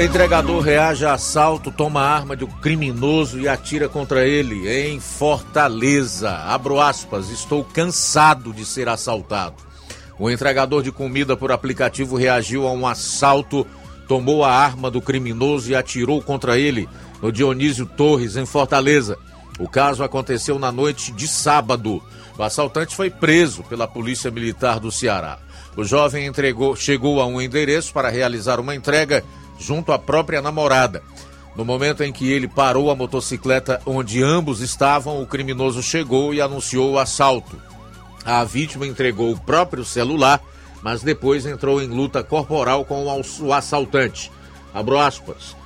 [0.00, 6.30] Entregador reage a assalto, toma arma do criminoso e atira contra ele em Fortaleza.
[6.30, 9.56] Abro aspas, estou cansado de ser assaltado.
[10.16, 13.66] O entregador de comida por aplicativo reagiu a um assalto,
[14.06, 16.88] tomou a arma do criminoso e atirou contra ele
[17.20, 19.18] no Dionísio Torres, em Fortaleza.
[19.58, 22.00] O caso aconteceu na noite de sábado.
[22.38, 25.40] O assaltante foi preso pela Polícia Militar do Ceará.
[25.76, 29.24] O jovem entregou, chegou a um endereço para realizar uma entrega
[29.58, 31.02] junto à própria namorada.
[31.56, 36.40] No momento em que ele parou a motocicleta onde ambos estavam, o criminoso chegou e
[36.40, 37.60] anunciou o assalto.
[38.24, 40.40] A vítima entregou o próprio celular,
[40.82, 43.04] mas depois entrou em luta corporal com
[43.40, 44.30] o assaltante.
[44.72, 45.56] Abro aspas.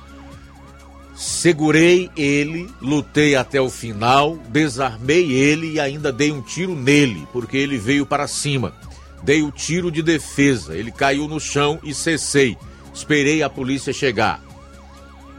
[1.15, 7.55] Segurei ele, lutei até o final, desarmei ele e ainda dei um tiro nele, porque
[7.55, 8.73] ele veio para cima.
[9.21, 12.57] Dei o tiro de defesa, ele caiu no chão e cessei.
[12.93, 14.41] Esperei a polícia chegar.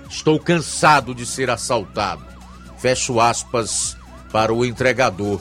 [0.09, 2.25] Estou cansado de ser assaltado.
[2.79, 3.97] Fecho aspas
[4.33, 5.41] para o entregador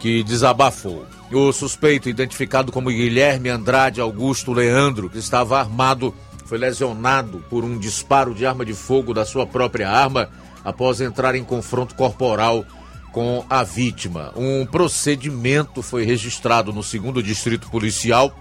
[0.00, 1.06] que desabafou.
[1.30, 7.78] O suspeito, identificado como Guilherme Andrade Augusto Leandro, que estava armado, foi lesionado por um
[7.78, 10.28] disparo de arma de fogo da sua própria arma
[10.64, 12.64] após entrar em confronto corporal
[13.12, 14.32] com a vítima.
[14.36, 18.36] Um procedimento foi registrado no segundo distrito policial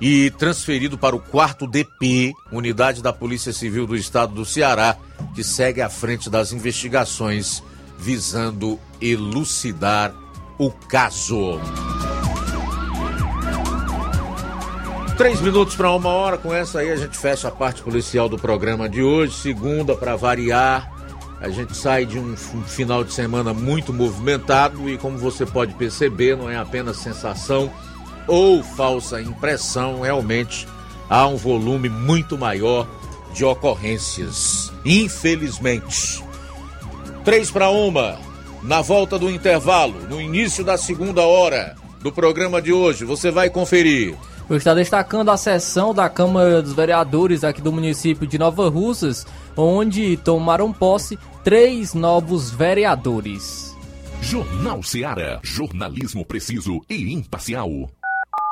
[0.00, 4.96] e transferido para o quarto DP, unidade da Polícia Civil do Estado do Ceará,
[5.34, 7.62] que segue à frente das investigações
[7.98, 10.14] visando elucidar
[10.58, 11.60] o caso.
[15.16, 18.38] Três minutos para uma hora, com essa aí a gente fecha a parte policial do
[18.38, 19.34] programa de hoje.
[19.34, 20.88] Segunda, para variar,
[21.40, 25.74] a gente sai de um, um final de semana muito movimentado e, como você pode
[25.74, 27.68] perceber, não é apenas sensação
[28.28, 30.68] ou falsa impressão, realmente
[31.08, 32.86] há um volume muito maior
[33.32, 34.72] de ocorrências.
[34.84, 36.22] Infelizmente.
[37.24, 38.18] Três para uma,
[38.62, 43.50] na volta do intervalo, no início da segunda hora do programa de hoje, você vai
[43.50, 44.14] conferir.
[44.48, 49.26] Eu estou destacando a sessão da Câmara dos Vereadores aqui do município de Nova Russas,
[49.54, 53.76] onde tomaram posse três novos vereadores.
[54.22, 55.38] Jornal Seara.
[55.42, 57.90] Jornalismo preciso e imparcial.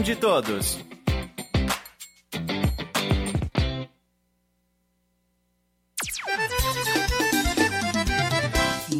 [0.00, 0.78] De todos.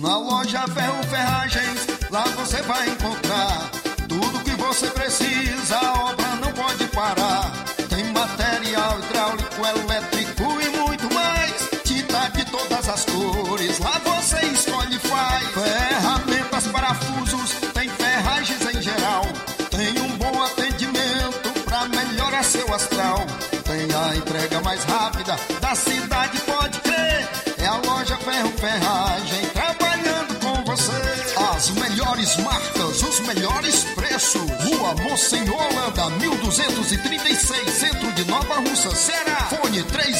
[0.02, 2.90] Na loja Ferro Ferragens, lá você vai
[33.22, 34.42] melhores preços.
[34.42, 39.48] Rua Monsenhor Holanda, 1236, centro de Nova Russa, Ceará.
[39.50, 40.19] Fone 36720179.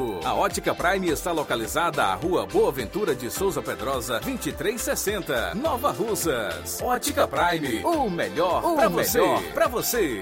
[0.23, 6.81] A Ótica Prime está localizada à Rua Boa Ventura de Souza Pedrosa, 2360, Nova Russas.
[6.81, 7.83] Ótica Prime.
[7.83, 9.19] O melhor para você.
[9.53, 10.19] Pra você.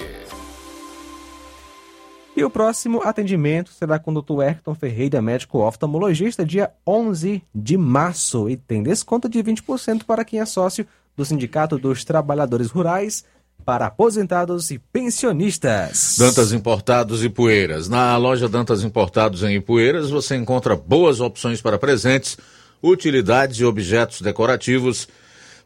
[2.36, 4.44] E o próximo atendimento será com o Dr.
[4.44, 8.50] Erton Ferreira, médico oftalmologista, dia 11 de março.
[8.50, 13.26] E tem desconto de 20% para quem é sócio do Sindicato dos Trabalhadores Rurais
[13.70, 16.16] para aposentados e pensionistas.
[16.18, 17.88] Dantas Importados e Poeiras.
[17.88, 22.36] Na loja Dantas Importados em Ipueiras você encontra boas opções para presentes,
[22.82, 25.08] utilidades e objetos decorativos,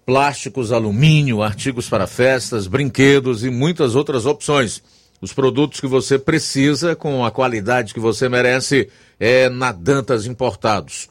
[0.06, 4.84] plásticos, alumínio, artigos para festas, brinquedos e muitas outras opções.
[5.22, 11.08] Os produtos que você precisa com a qualidade que você merece é na Dantas Importados.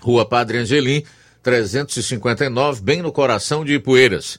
[0.00, 1.02] Rua Padre Angelim,
[1.42, 4.38] 359, bem no coração de Ipueiras.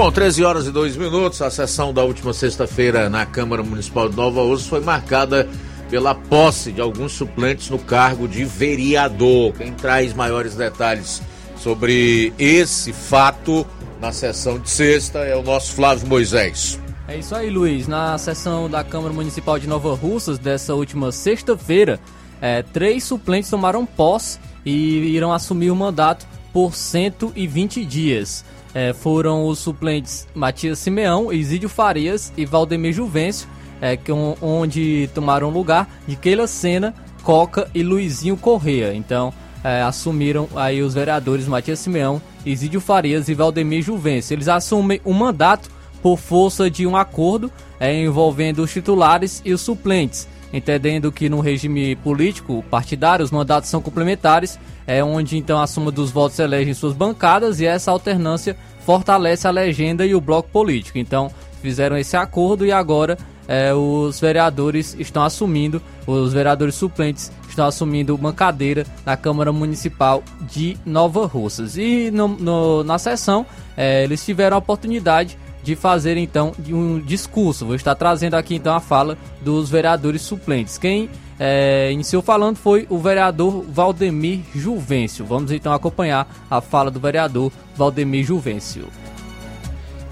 [0.00, 1.42] Bom, 13 horas e 2 minutos.
[1.42, 5.46] A sessão da última sexta-feira na Câmara Municipal de Nova Ursa foi marcada
[5.90, 9.52] pela posse de alguns suplentes no cargo de vereador.
[9.52, 11.20] Quem traz maiores detalhes
[11.54, 13.66] sobre esse fato
[14.00, 16.80] na sessão de sexta é o nosso Flávio Moisés.
[17.06, 17.86] É isso aí, Luiz.
[17.86, 22.00] Na sessão da Câmara Municipal de Nova Russas dessa última sexta-feira,
[22.40, 28.46] é, três suplentes tomaram posse e irão assumir o mandato por 120 dias.
[28.74, 33.48] É, foram os suplentes Matias Simeão, Isídio Farias e Valdemir Juvencio,
[33.80, 38.94] é, que, onde tomaram lugar de Keila Sena, Coca e Luizinho Correa.
[38.94, 44.34] Então, é, assumiram aí os vereadores Matias Simeão, Isídio Farias e Valdemir Juvencio.
[44.34, 45.68] Eles assumem o mandato
[46.02, 51.40] por força de um acordo é, envolvendo os titulares e os suplentes, entendendo que no
[51.40, 54.58] regime político partidário os mandatos são complementares,
[54.90, 59.50] é onde então a soma dos votos elegem suas bancadas e essa alternância fortalece a
[59.52, 60.98] legenda e o bloco político.
[60.98, 61.30] Então
[61.62, 63.16] fizeram esse acordo e agora
[63.46, 70.24] é, os vereadores estão assumindo, os vereadores suplentes estão assumindo uma cadeira na Câmara Municipal
[70.40, 71.76] de Nova Russas.
[71.76, 77.66] E no, no, na sessão é, eles tiveram a oportunidade de fazer então um discurso.
[77.66, 80.78] Vou estar trazendo aqui então a fala dos vereadores suplentes.
[80.78, 85.24] Quem é, iniciou falando foi o vereador Valdemir Juvencio.
[85.24, 88.88] Vamos então acompanhar a fala do vereador Valdemir Juvencio.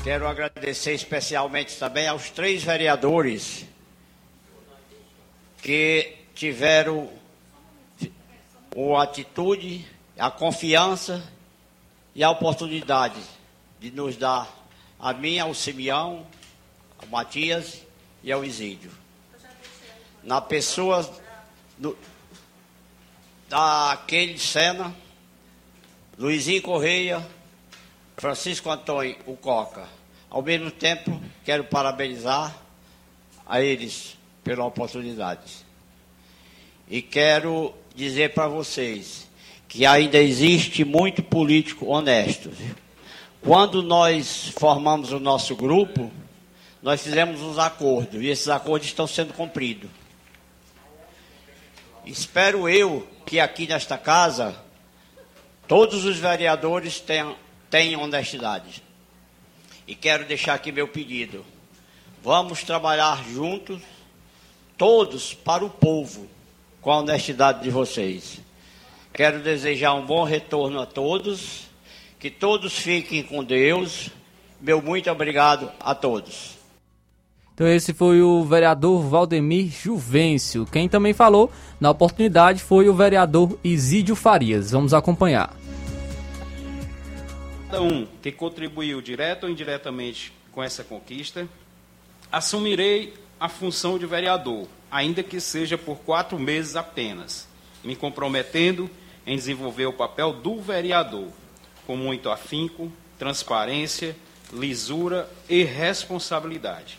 [0.02, 3.66] Quero agradecer especialmente também aos três vereadores
[5.62, 7.08] que tiveram
[8.96, 9.84] a atitude,
[10.18, 11.22] a confiança
[12.14, 13.20] e a oportunidade
[13.80, 14.57] de nos dar
[14.98, 16.26] a mim, ao Simeão,
[17.00, 17.82] ao Matias
[18.22, 18.90] e ao Isídio.
[20.22, 21.08] Na pessoa
[21.76, 21.96] do,
[23.48, 24.94] daquele Sena,
[26.18, 27.24] Luizinho Correia,
[28.16, 29.86] Francisco Antônio, o Coca.
[30.28, 32.54] Ao mesmo tempo, quero parabenizar
[33.46, 35.66] a eles pela oportunidade.
[36.90, 39.28] E quero dizer para vocês
[39.68, 42.50] que ainda existe muito político honesto.
[42.50, 42.74] Viu?
[43.42, 46.10] Quando nós formamos o nosso grupo,
[46.82, 49.90] nós fizemos uns acordos e esses acordos estão sendo cumpridos.
[52.04, 54.56] Espero eu que aqui nesta casa
[55.66, 57.36] todos os vereadores tenham,
[57.70, 58.82] tenham honestidade.
[59.86, 61.44] E quero deixar aqui meu pedido.
[62.22, 63.80] Vamos trabalhar juntos,
[64.76, 66.28] todos para o povo,
[66.80, 68.40] com a honestidade de vocês.
[69.12, 71.67] Quero desejar um bom retorno a todos
[72.18, 74.10] que todos fiquem com Deus.
[74.60, 76.58] Meu muito obrigado a todos.
[77.54, 80.66] Então esse foi o vereador Valdemir Juvencio.
[80.66, 81.50] Quem também falou
[81.80, 84.70] na oportunidade foi o vereador Isídio Farias.
[84.70, 85.54] Vamos acompanhar.
[87.66, 91.48] Cada um que contribuiu direto ou indiretamente com essa conquista,
[92.32, 97.46] assumirei a função de vereador, ainda que seja por quatro meses apenas,
[97.84, 98.90] me comprometendo
[99.26, 101.28] em desenvolver o papel do vereador
[101.88, 104.14] com muito afinco, transparência,
[104.52, 106.98] lisura e responsabilidade.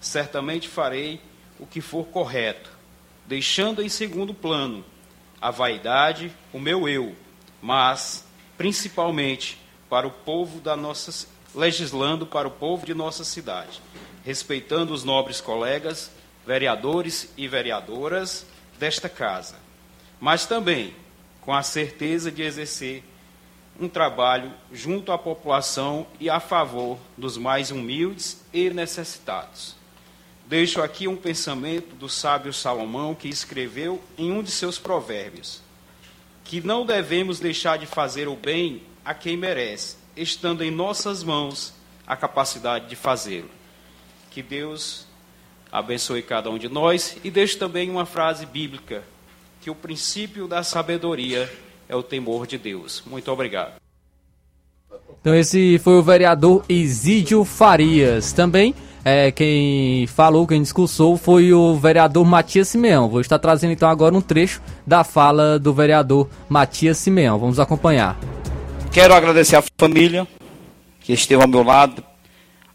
[0.00, 1.20] Certamente farei
[1.56, 2.68] o que for correto,
[3.28, 4.84] deixando em segundo plano
[5.40, 7.14] a vaidade, o meu eu,
[7.62, 8.26] mas
[8.58, 9.56] principalmente
[9.88, 13.80] para o povo da nossa legislando para o povo de nossa cidade,
[14.24, 16.10] respeitando os nobres colegas,
[16.44, 18.44] vereadores e vereadoras
[18.80, 19.54] desta casa,
[20.18, 20.92] mas também
[21.40, 23.04] com a certeza de exercer
[23.78, 29.74] um trabalho junto à população e a favor dos mais humildes e necessitados.
[30.46, 35.62] Deixo aqui um pensamento do sábio Salomão que escreveu em um de seus provérbios:
[36.44, 41.74] que não devemos deixar de fazer o bem a quem merece, estando em nossas mãos
[42.06, 43.50] a capacidade de fazê-lo.
[44.30, 45.06] Que Deus
[45.72, 49.02] abençoe cada um de nós e deixo também uma frase bíblica
[49.60, 51.50] que o princípio da sabedoria
[51.88, 53.02] é o temor de Deus.
[53.06, 53.74] Muito obrigado.
[55.20, 58.32] Então esse foi o vereador Isídio Farias.
[58.32, 58.74] Também
[59.04, 63.08] é, quem falou, quem discursou foi o vereador Matias Simeão.
[63.08, 67.38] Vou estar trazendo então agora um trecho da fala do vereador Matias Simeão.
[67.38, 68.18] Vamos acompanhar.
[68.90, 70.26] Quero agradecer à família
[71.00, 72.02] que esteve ao meu lado,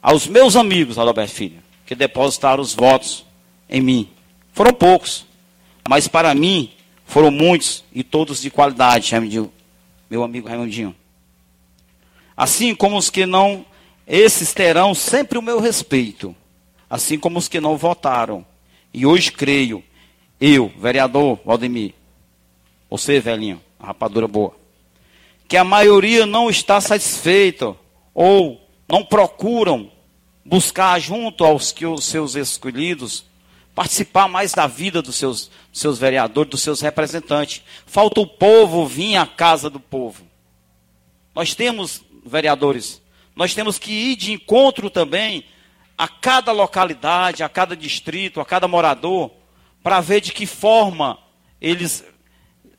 [0.02, 3.26] aos meus amigos, Adalberto Filho, que depositaram os votos
[3.68, 4.10] em mim.
[4.54, 5.26] Foram poucos,
[5.88, 6.72] mas para mim
[7.10, 9.52] foram muitos e todos de qualidade, Raimundinho,
[10.08, 10.96] meu amigo Raimundinho.
[12.38, 13.66] Assim como os que não,
[14.06, 16.36] esses terão sempre o meu respeito,
[16.88, 18.46] assim como os que não votaram.
[18.94, 19.84] E hoje creio,
[20.40, 21.96] eu, vereador Valdemir,
[22.88, 24.56] você, velhinho, a rapadura boa,
[25.48, 27.76] que a maioria não está satisfeita
[28.14, 29.92] ou não procuram
[30.46, 33.26] buscar junto aos que os seus escolhidos
[33.80, 37.64] participar mais da vida dos seus, dos seus vereadores, dos seus representantes.
[37.86, 40.28] Falta o povo vir à casa do povo.
[41.34, 43.02] Nós temos, vereadores,
[43.34, 45.46] nós temos que ir de encontro também
[45.98, 49.32] a cada localidade, a cada distrito, a cada morador,
[49.82, 51.18] para ver de que forma
[51.62, 52.04] eles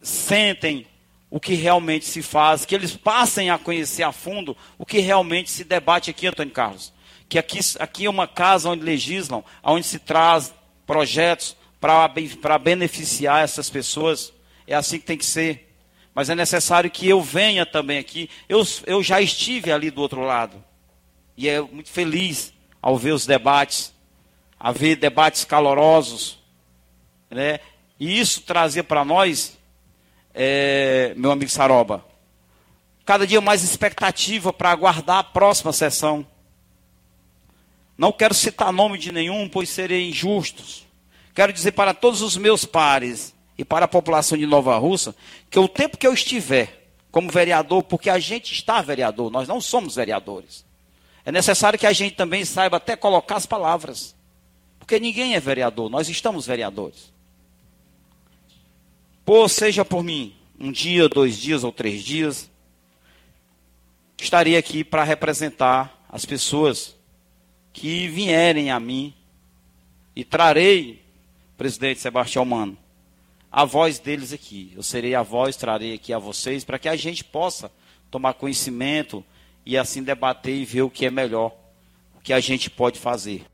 [0.03, 0.87] sentem
[1.31, 5.51] o que realmente se faz, que eles passem a conhecer a fundo o que realmente
[5.51, 6.93] se debate aqui, Antônio Carlos.
[7.27, 10.53] Que aqui, aqui é uma casa onde legislam, onde se traz
[10.91, 14.33] projetos para beneficiar essas pessoas.
[14.67, 15.73] É assim que tem que ser.
[16.13, 18.29] Mas é necessário que eu venha também aqui.
[18.49, 20.65] Eu, eu já estive ali do outro lado.
[21.37, 23.95] E é muito feliz ao ver os debates,
[24.59, 26.41] a ver debates calorosos.
[27.31, 27.61] Né?
[28.01, 29.57] E isso trazia para nós,
[30.35, 32.05] é, meu amigo Saroba,
[33.07, 36.27] cada dia mais expectativa para aguardar a próxima sessão.
[38.01, 40.87] Não quero citar nome de nenhum, pois serei injustos.
[41.35, 45.15] Quero dizer para todos os meus pares e para a população de Nova Russa
[45.51, 49.61] que o tempo que eu estiver como vereador, porque a gente está vereador, nós não
[49.61, 50.65] somos vereadores.
[51.27, 54.17] É necessário que a gente também saiba até colocar as palavras.
[54.79, 57.13] Porque ninguém é vereador, nós estamos vereadores.
[59.27, 62.51] Por seja por mim, um dia, dois dias ou três dias,
[64.19, 66.99] estarei aqui para representar as pessoas
[67.73, 69.15] que vierem a mim
[70.15, 71.03] e trarei,
[71.57, 72.77] presidente Sebastião Mano,
[73.51, 74.73] a voz deles aqui.
[74.77, 77.71] Eu serei a voz, trarei aqui a vocês, para que a gente possa
[78.11, 79.25] tomar conhecimento
[79.65, 81.53] e assim debater e ver o que é melhor,
[82.17, 83.45] o que a gente pode fazer.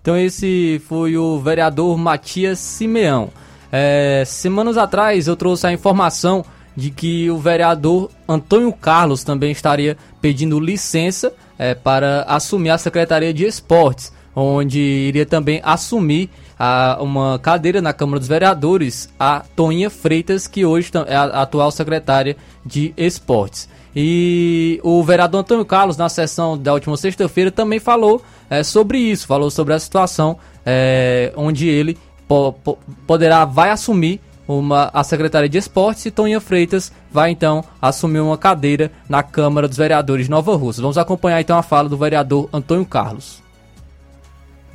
[0.00, 3.30] Então esse foi o vereador Matias Simeão.
[3.72, 6.44] É, semanas atrás eu trouxe a informação
[6.76, 13.32] de que o vereador Antônio Carlos também estaria pedindo licença é, para assumir a Secretaria
[13.32, 19.90] de Esportes, onde iria também assumir a, uma cadeira na Câmara dos Vereadores, a Toninha
[19.90, 23.68] Freitas, que hoje é a atual secretária de Esportes.
[23.96, 29.26] E o vereador Antônio Carlos, na sessão da última sexta-feira, também falou é, sobre isso,
[29.26, 30.36] falou sobre a situação
[30.66, 31.96] é, onde ele
[32.26, 37.64] po po poderá, vai assumir uma, a Secretaria de Esportes e Toninha Freitas vai então
[37.80, 40.82] assumir uma cadeira na Câmara dos Vereadores de Nova Rússia.
[40.82, 43.42] Vamos acompanhar então a fala do vereador Antônio Carlos.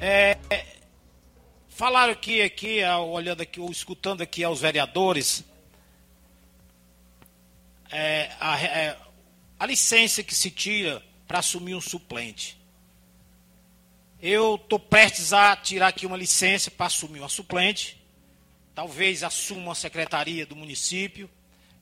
[0.01, 0.37] É,
[1.67, 5.43] falaram aqui, aqui, olhando aqui, ou escutando aqui aos vereadores,
[7.91, 8.97] é, a, é,
[9.59, 12.57] a licença que se tira para assumir um suplente.
[14.21, 17.98] Eu estou prestes a tirar aqui uma licença para assumir uma suplente
[18.79, 21.29] talvez assuma a secretaria do município,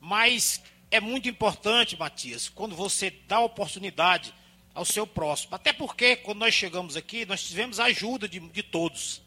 [0.02, 4.34] mas é muito importante, Matias, quando você dá oportunidade
[4.74, 5.54] ao seu próximo.
[5.54, 9.22] Até porque, quando nós chegamos aqui, nós tivemos a ajuda de, de todos.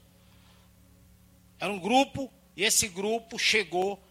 [1.61, 4.03] Era um grupo, e esse grupo chegou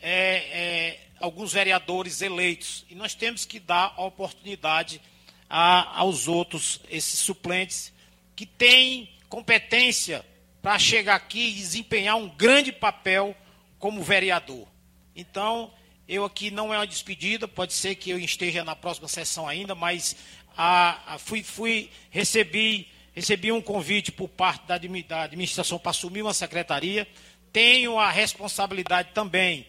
[0.00, 2.86] é, é, alguns vereadores eleitos.
[2.88, 4.98] E nós temos que dar a oportunidade
[5.46, 7.92] a, aos outros, esses suplentes,
[8.34, 10.24] que têm competência
[10.64, 13.36] para chegar aqui e desempenhar um grande papel
[13.78, 14.66] como vereador.
[15.14, 15.70] Então,
[16.08, 19.74] eu aqui não é uma despedida, pode ser que eu esteja na próxima sessão ainda,
[19.74, 20.16] mas
[20.56, 26.22] a, a, fui, fui, recebi, recebi um convite por parte da, da administração para assumir
[26.22, 27.06] uma secretaria.
[27.52, 29.66] Tenho a responsabilidade também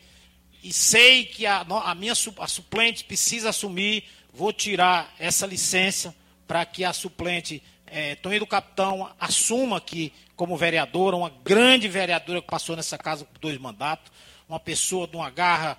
[0.64, 4.06] e sei que a, a minha a suplente precisa assumir.
[4.34, 6.16] Vou tirar essa licença
[6.48, 7.62] para que a suplente
[7.96, 13.24] é, Toninho do Capitão assuma aqui como vereadora, uma grande vereadora que passou nessa casa
[13.24, 14.12] por dois mandatos,
[14.50, 15.78] uma pessoa de uma garra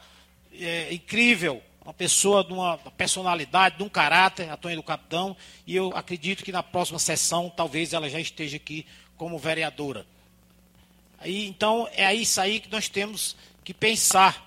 [0.59, 5.37] é, incrível, uma pessoa de uma personalidade, de um caráter, a Toninho do Capitão,
[5.67, 8.87] e eu acredito que na próxima sessão talvez ela já esteja aqui
[9.19, 10.07] como vereadora.
[11.19, 14.43] Aí, então, é isso aí que nós temos que pensar.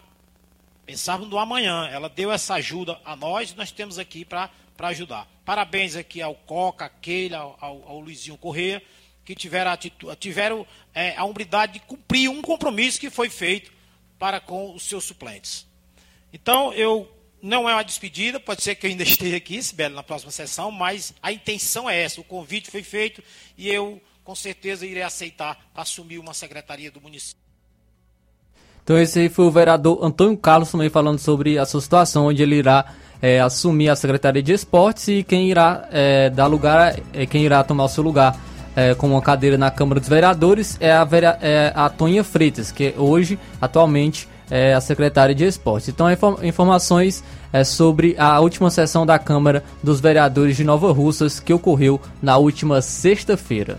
[0.88, 1.88] Pensarmos no amanhã.
[1.88, 4.50] Ela deu essa ajuda a nós e nós temos aqui para
[4.80, 5.28] ajudar.
[5.50, 8.84] Parabéns aqui ao Coca, a Keila, ao, ao Luizinho Corrêa,
[9.26, 13.72] que tiveram, a, tiveram é, a humildade de cumprir um compromisso que foi feito
[14.20, 15.66] para com os seus suplentes.
[16.32, 20.04] Então, eu não é uma despedida, pode ser que eu ainda esteja aqui, Sibeli, na
[20.04, 22.22] próxima sessão, mas a intenção é essa.
[22.22, 23.24] O convite foi feito
[23.58, 27.42] e eu, com certeza, irei aceitar assumir uma secretaria do município.
[28.84, 32.44] Então, esse aí foi o vereador Antônio Carlos também falando sobre a sua situação, onde
[32.44, 37.26] ele irá é, assumir a Secretaria de Esportes e quem irá é, dar lugar, é,
[37.26, 38.36] quem irá tomar o seu lugar
[38.76, 42.72] é, com uma cadeira na Câmara dos Vereadores é a, verea, é a Tonha Freitas,
[42.72, 45.90] que hoje, atualmente, é a secretária de Esportes.
[45.90, 46.08] Então,
[46.42, 52.00] informações é, sobre a última sessão da Câmara dos Vereadores de Nova Russas, que ocorreu
[52.22, 53.78] na última sexta-feira.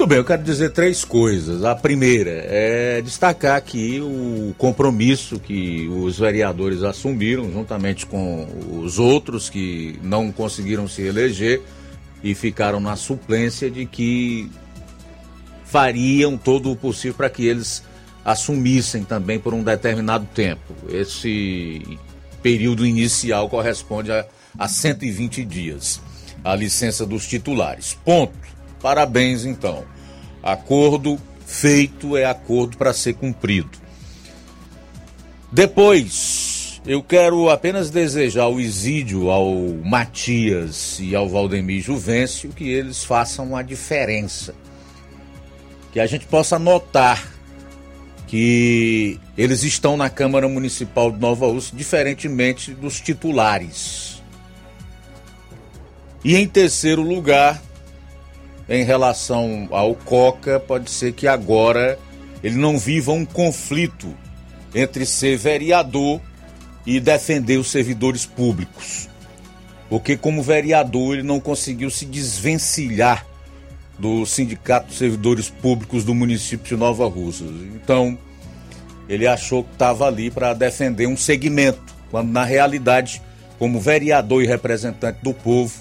[0.00, 1.62] Tudo bem, eu quero dizer três coisas.
[1.62, 8.48] A primeira é destacar aqui o compromisso que os vereadores assumiram, juntamente com
[8.82, 11.60] os outros que não conseguiram se eleger
[12.24, 14.50] e ficaram na suplência, de que
[15.66, 17.82] fariam todo o possível para que eles
[18.24, 20.72] assumissem também por um determinado tempo.
[20.88, 21.98] Esse
[22.42, 24.24] período inicial corresponde a,
[24.58, 26.00] a 120 dias,
[26.42, 27.98] a licença dos titulares.
[28.02, 28.59] Ponto.
[28.80, 29.84] Parabéns, então.
[30.42, 33.78] Acordo feito é acordo para ser cumprido.
[35.52, 39.52] Depois, eu quero apenas desejar o Isídio, ao
[39.84, 44.54] Matias e ao Valdemir Juvencio que eles façam a diferença.
[45.92, 47.40] Que a gente possa notar
[48.28, 54.22] que eles estão na Câmara Municipal de Nova Rússia, diferentemente dos titulares.
[56.24, 57.60] E em terceiro lugar,
[58.70, 61.98] em relação ao Coca, pode ser que agora
[62.40, 64.14] ele não viva um conflito
[64.72, 66.20] entre ser vereador
[66.86, 69.08] e defender os servidores públicos.
[69.88, 73.26] Porque, como vereador, ele não conseguiu se desvencilhar
[73.98, 77.50] do Sindicato dos Servidores Públicos do município de Nova Russas.
[77.74, 78.16] Então,
[79.08, 83.20] ele achou que estava ali para defender um segmento, quando na realidade,
[83.58, 85.74] como vereador e representante do povo,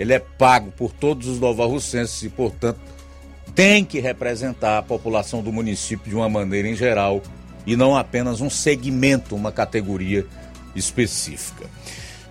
[0.00, 2.80] ele é pago por todos os novarrucenses e, portanto,
[3.54, 7.22] tem que representar a população do município de uma maneira em geral
[7.66, 10.24] e não apenas um segmento, uma categoria
[10.74, 11.66] específica.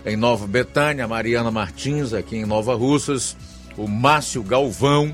[0.05, 3.35] em Nova Betânia, Mariana Martins, aqui em Nova Russas,
[3.75, 5.11] o Márcio Galvão,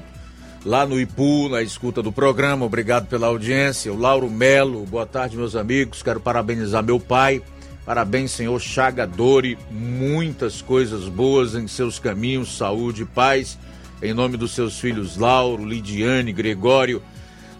[0.66, 2.66] lá no Ipu, na escuta do programa.
[2.66, 3.94] Obrigado pela audiência.
[3.94, 6.04] O Lauro Melo, boa tarde, meus amigos.
[6.04, 7.42] Quero parabenizar meu pai.
[7.86, 9.58] Parabéns, senhor Chagadori.
[9.72, 13.58] Muitas coisas boas em seus caminhos, saúde e paz.
[14.02, 17.02] Em nome dos seus filhos Lauro, Lidiane, Gregório,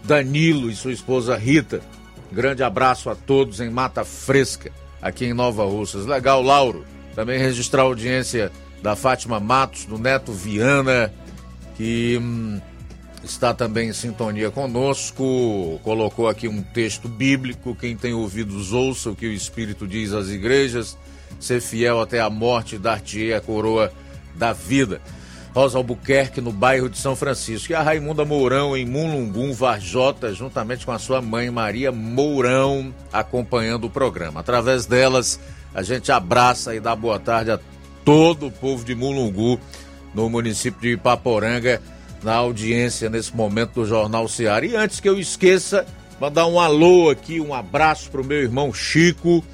[0.04, 1.80] Danilo e sua esposa Rita.
[2.32, 4.70] Grande abraço a todos em Mata Fresca,
[5.02, 6.06] aqui em Nova Russas.
[6.06, 6.84] Legal, Lauro.
[7.14, 8.52] Também registrar a audiência
[8.82, 11.12] da Fátima Matos, do Neto Viana,
[11.76, 12.60] que hum,
[13.24, 15.80] está também em sintonia conosco.
[15.82, 17.74] Colocou aqui um texto bíblico.
[17.74, 20.96] Quem tem ouvidos, ouça o que o Espírito diz às igrejas.
[21.38, 23.92] Ser fiel até a morte, dar-te a coroa
[24.34, 25.00] da vida.
[25.54, 27.72] Rosa Albuquerque, no bairro de São Francisco.
[27.72, 33.84] E a Raimunda Mourão, em Mulungum, Varjota, juntamente com a sua mãe Maria Mourão, acompanhando
[33.86, 34.40] o programa.
[34.40, 35.40] Através delas,
[35.74, 37.58] a gente abraça e dá boa tarde a
[38.04, 39.58] todo o povo de Mulungu,
[40.14, 41.82] no município de Ipaporanga,
[42.22, 44.64] na audiência nesse momento do Jornal Seara.
[44.64, 45.84] E antes que eu esqueça,
[46.20, 49.44] mandar um alô aqui, um abraço para o meu irmão Chico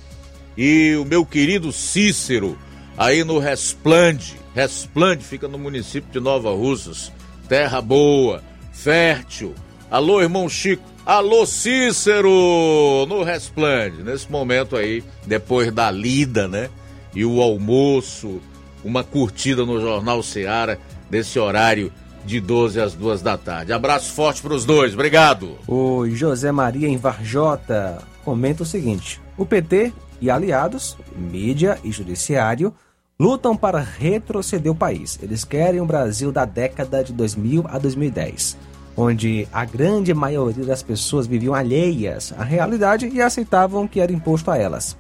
[0.57, 2.59] e o meu querido Cícero,
[2.99, 7.13] aí no Resplande Resplande fica no município de Nova Russas.
[7.47, 8.43] Terra boa,
[8.73, 9.55] fértil.
[9.91, 10.83] Alô, irmão Chico.
[11.05, 14.03] Alô, Cícero, no Resplande.
[14.03, 16.71] Nesse momento aí, depois da lida, né?
[17.15, 18.41] E o almoço,
[18.83, 20.81] uma curtida no Jornal Seara,
[21.11, 21.93] desse horário
[22.25, 23.75] de 12 às 2 da tarde.
[23.75, 25.59] Abraço forte para os dois, obrigado.
[25.69, 32.73] O José Maria em Varjota comenta o seguinte: o PT e aliados, mídia e judiciário
[33.19, 35.19] lutam para retroceder o país.
[35.23, 38.57] Eles querem um Brasil da década de 2000 a 2010,
[38.97, 44.13] onde a grande maioria das pessoas viviam alheias à realidade e aceitavam o que era
[44.13, 44.97] imposto a elas.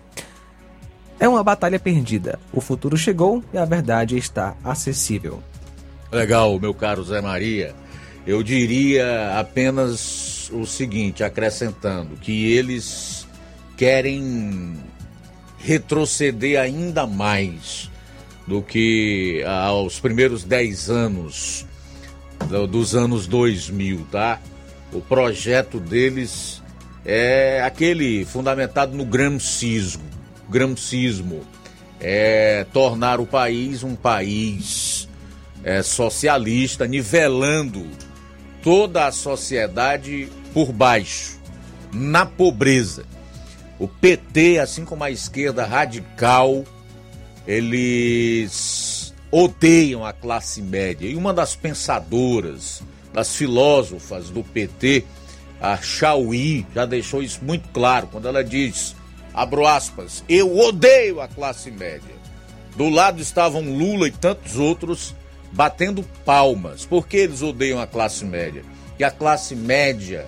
[1.20, 2.38] É uma batalha perdida.
[2.52, 5.42] O futuro chegou e a verdade está acessível.
[6.12, 7.74] Legal, meu caro Zé Maria.
[8.26, 13.26] Eu diria apenas o seguinte, acrescentando que eles
[13.76, 14.74] querem
[15.58, 17.90] retroceder ainda mais
[18.46, 21.66] do que aos primeiros 10 anos
[22.70, 24.40] dos anos 2000, tá?
[24.92, 26.62] O projeto deles
[27.04, 30.04] é aquele fundamentado no gramscismo,
[30.48, 31.42] gramscismo
[32.00, 35.08] é tornar o país um país
[35.64, 37.86] é, socialista, nivelando
[38.62, 41.38] toda a sociedade por baixo,
[41.92, 43.04] na pobreza.
[43.78, 46.64] O PT, assim como a esquerda radical,
[47.46, 51.08] eles odeiam a classe média.
[51.08, 52.82] E uma das pensadoras,
[53.12, 55.04] das filósofas do PT,
[55.60, 58.94] a Chauí, já deixou isso muito claro quando ela diz,
[59.32, 62.16] abro aspas, eu odeio a classe média.
[62.76, 65.14] Do lado estavam Lula e tantos outros
[65.52, 66.84] batendo palmas.
[66.84, 68.62] Por que eles odeiam a classe média?
[68.98, 70.26] Que a classe média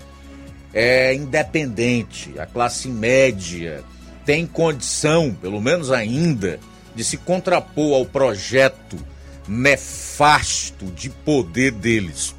[0.72, 3.82] é independente, a classe média
[4.24, 6.60] tem condição, pelo menos ainda,
[6.98, 8.98] de se contrapor ao projeto
[9.46, 12.34] nefasto de poder deles.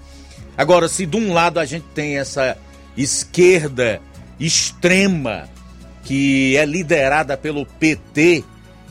[0.58, 2.58] Agora, se de um lado a gente tem essa
[2.98, 4.02] esquerda
[4.38, 5.48] extrema
[6.04, 8.44] que é liderada pelo PT,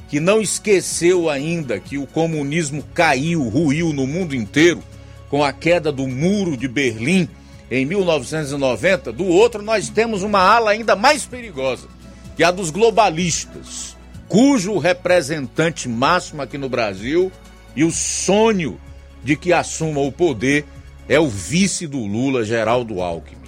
[0.08, 4.82] que não esqueceu ainda que o comunismo caiu, ruiu no mundo inteiro
[5.28, 7.28] com a queda do Muro de Berlim
[7.70, 11.88] em 1990, do outro nós temos uma ala ainda mais perigosa,
[12.34, 13.97] que é a dos globalistas,
[14.28, 17.32] cujo representante máximo aqui no Brasil
[17.74, 18.78] e o sonho
[19.24, 20.64] de que assuma o poder
[21.08, 23.38] é o vice do Lula, Geraldo Alckmin.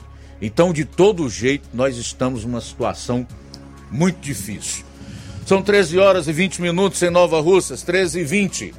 [0.41, 3.27] Então, de todo jeito, nós estamos numa situação
[3.91, 4.85] muito difícil.
[5.45, 8.75] São 13 horas e 20 minutos em Nova Russas, 13 e 20.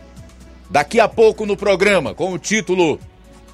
[0.69, 2.99] Daqui a pouco no programa, com o título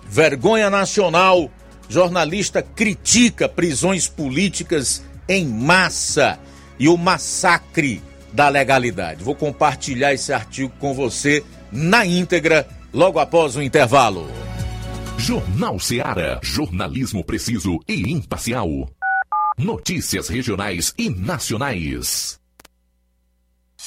[0.07, 1.51] Vergonha Nacional,
[1.89, 6.39] jornalista critica prisões políticas em massa
[6.79, 8.01] e o massacre
[8.33, 9.23] da legalidade.
[9.23, 14.27] Vou compartilhar esse artigo com você na íntegra logo após o intervalo.
[15.17, 16.39] Jornal Seara.
[16.43, 18.89] Jornalismo preciso e imparcial.
[19.57, 22.36] Notícias regionais e nacionais.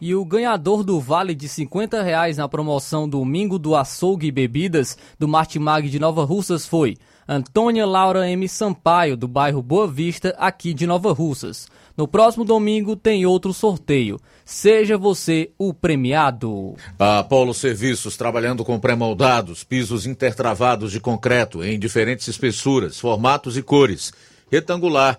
[0.00, 4.96] E o ganhador do vale de 50 reais na promoção Domingo do Açougue e Bebidas
[5.18, 6.96] do Martimag de Nova Russas foi
[7.28, 8.48] Antônia Laura M.
[8.48, 11.66] Sampaio, do bairro Boa Vista, aqui de Nova Russas.
[11.96, 14.20] No próximo domingo tem outro sorteio.
[14.44, 16.76] Seja você o premiado.
[16.98, 23.62] A Apolo Serviços, trabalhando com pré-moldados, pisos intertravados de concreto em diferentes espessuras, formatos e
[23.62, 24.12] cores.
[24.52, 25.18] Retangular,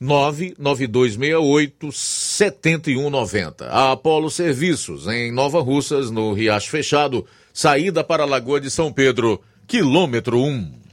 [0.00, 3.66] 99268 7190.
[3.68, 8.92] A Apolo Serviços, em Nova Russas, no Riacho Fechado, saída para a Lagoa de São
[8.92, 10.86] Pedro, quilômetro 1.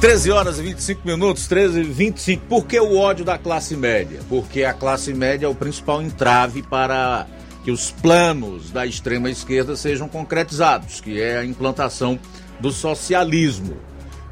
[0.01, 2.47] Treze horas e 25 minutos, 13 e 25.
[2.47, 4.21] Por que o ódio da classe média?
[4.29, 7.27] Porque a classe média é o principal entrave para
[7.67, 12.17] que os planos da extrema esquerda sejam concretizados, que é a implantação
[12.61, 13.77] do socialismo.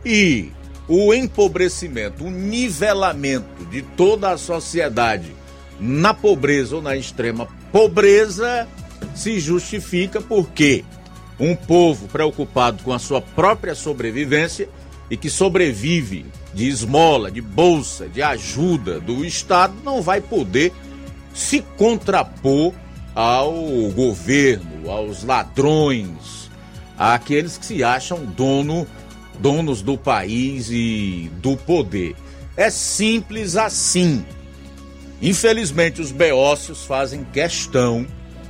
[0.05, 0.52] E
[0.86, 5.35] o empobrecimento, o nivelamento de toda a sociedade
[5.81, 8.69] na pobreza ou na extrema pobreza
[9.16, 10.85] se justifica porque
[11.36, 14.69] um povo preocupado com a sua própria sobrevivência
[15.11, 16.24] e que sobrevive
[16.55, 20.73] de esmola, de bolsa, de ajuda do Estado, não vai poder
[21.35, 22.73] se contrapor
[23.14, 23.52] ao
[23.92, 26.50] governo, aos ladrões,
[26.98, 28.86] àqueles que se acham dono,
[29.38, 32.16] donos do país e do poder.
[32.56, 34.24] É simples assim.
[35.22, 38.06] Infelizmente, os beócios fazem questão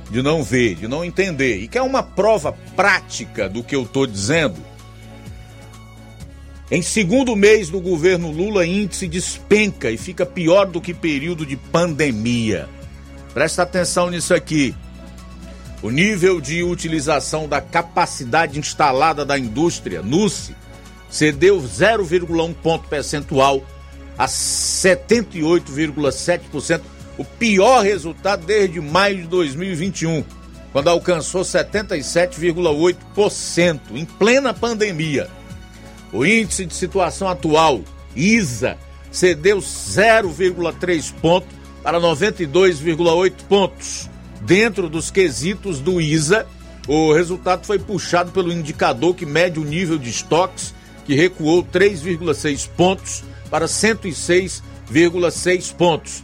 [0.09, 1.57] de não ver, de não entender.
[1.57, 4.57] E que é uma prova prática do que eu estou dizendo.
[6.69, 11.55] Em segundo mês do governo Lula, índice despenca e fica pior do que período de
[11.55, 12.67] pandemia.
[13.35, 14.73] Presta atenção nisso aqui.
[15.83, 20.55] O nível de utilização da capacidade instalada da indústria, NUSE,
[21.09, 23.61] cedeu 0,1 ponto percentual
[24.17, 26.79] a 78,7%,
[27.17, 30.23] o pior resultado desde maio de 2021,
[30.71, 35.29] quando alcançou 77,8% em plena pandemia.
[36.13, 37.81] O índice de situação atual,
[38.15, 38.77] ISA,
[39.11, 44.09] cedeu 0,3 ponto para 92,8 pontos.
[44.41, 46.47] Dentro dos quesitos do ISA,
[46.87, 50.73] o resultado foi puxado pelo indicador que mede o nível de estoques,
[51.05, 56.23] que recuou 3,6 pontos para 106,6 pontos.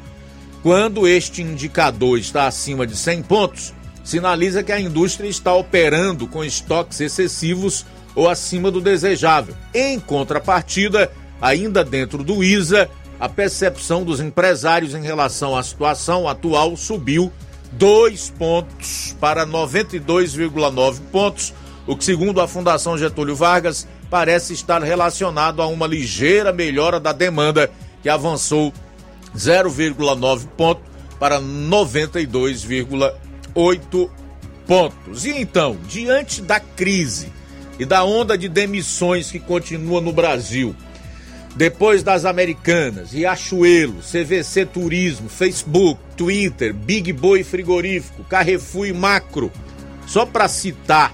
[0.63, 3.71] Quando este indicador está acima de 100 pontos,
[4.03, 7.85] sinaliza que a indústria está operando com estoques excessivos
[8.15, 9.55] ou acima do desejável.
[9.75, 12.89] Em contrapartida, ainda dentro do ISA,
[13.21, 17.31] a percepção dos empresários em relação à situação atual subiu
[17.73, 21.53] 2 pontos para 92,9 pontos,
[21.85, 27.13] o que, segundo a Fundação Getúlio Vargas, parece estar relacionado a uma ligeira melhora da
[27.13, 27.69] demanda,
[28.01, 28.73] que avançou
[29.37, 30.81] 0,9 ponto
[31.19, 34.09] para 92,8
[34.65, 35.25] pontos.
[35.25, 37.31] E então, diante da crise
[37.77, 40.75] e da onda de demissões que continua no Brasil,
[41.55, 49.51] depois das Americanas, Riachuelo, CVC Turismo, Facebook, Twitter, Big Boy Frigorífico, Carrefour e Macro,
[50.07, 51.13] só para citar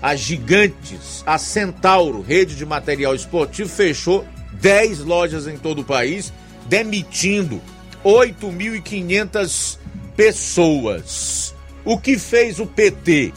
[0.00, 6.32] a Gigantes, a Centauro, rede de material esportivo, fechou 10 lojas em todo o país,
[6.66, 7.60] demitindo
[8.04, 9.78] 8.500
[10.16, 11.54] pessoas.
[11.84, 13.32] O que fez o PT?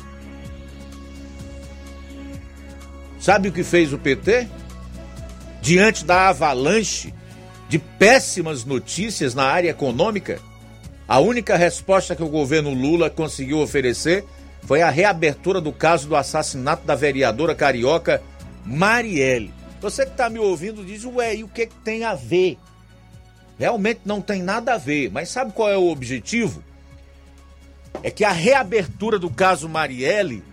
[3.19, 4.47] Sabe o que fez o PT?
[5.65, 7.11] Diante da avalanche
[7.67, 10.39] de péssimas notícias na área econômica,
[11.07, 14.23] a única resposta que o governo Lula conseguiu oferecer
[14.61, 18.21] foi a reabertura do caso do assassinato da vereadora carioca
[18.63, 19.51] Marielle.
[19.81, 22.59] Você que está me ouvindo diz, ué, e o que, que tem a ver?
[23.57, 26.63] Realmente não tem nada a ver, mas sabe qual é o objetivo?
[28.03, 30.43] É que a reabertura do caso Marielle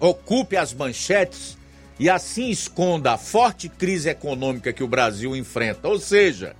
[0.00, 1.55] ocupe as manchetes
[1.98, 5.88] e assim esconda a forte crise econômica que o Brasil enfrenta.
[5.88, 6.54] Ou seja,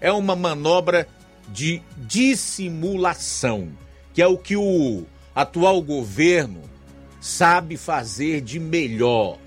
[0.00, 1.06] é uma manobra
[1.48, 3.68] de dissimulação,
[4.12, 5.04] que é o que o
[5.34, 6.62] atual governo
[7.20, 9.38] sabe fazer de melhor,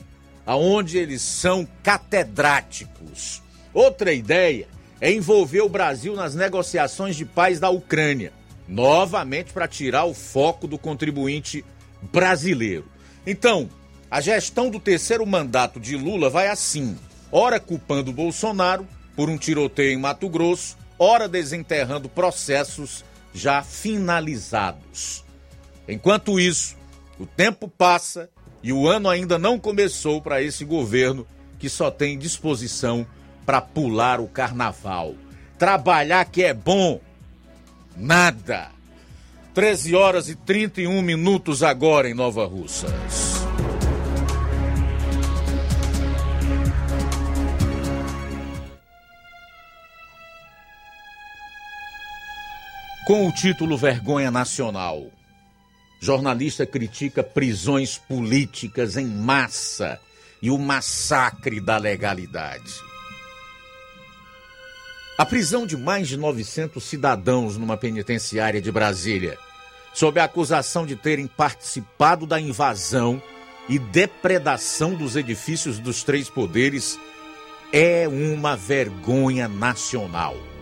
[0.45, 3.41] aonde eles são catedráticos.
[3.73, 4.67] Outra ideia
[5.01, 8.31] é envolver o Brasil nas negociações de paz da Ucrânia,
[8.67, 11.65] novamente para tirar o foco do contribuinte
[12.01, 12.85] brasileiro.
[13.27, 13.69] Então,
[14.15, 16.97] a gestão do terceiro mandato de Lula vai assim:
[17.29, 25.21] ora culpando Bolsonaro por um tiroteio em Mato Grosso, ora desenterrando processos já finalizados.
[25.85, 26.77] Enquanto isso,
[27.19, 28.29] o tempo passa
[28.63, 31.27] e o ano ainda não começou para esse governo
[31.59, 33.05] que só tem disposição
[33.45, 35.13] para pular o carnaval.
[35.59, 37.01] Trabalhar que é bom,
[37.97, 38.71] nada.
[39.53, 43.34] 13 horas e 31 minutos agora em Nova Russas.
[53.05, 55.11] Com o título Vergonha Nacional.
[56.01, 59.99] Jornalista critica prisões políticas em massa
[60.41, 62.73] e o massacre da legalidade.
[65.19, 69.37] A prisão de mais de 900 cidadãos numa penitenciária de Brasília,
[69.93, 73.21] sob a acusação de terem participado da invasão
[73.69, 76.99] e depredação dos edifícios dos três poderes,
[77.71, 80.54] é uma vergonha nacional.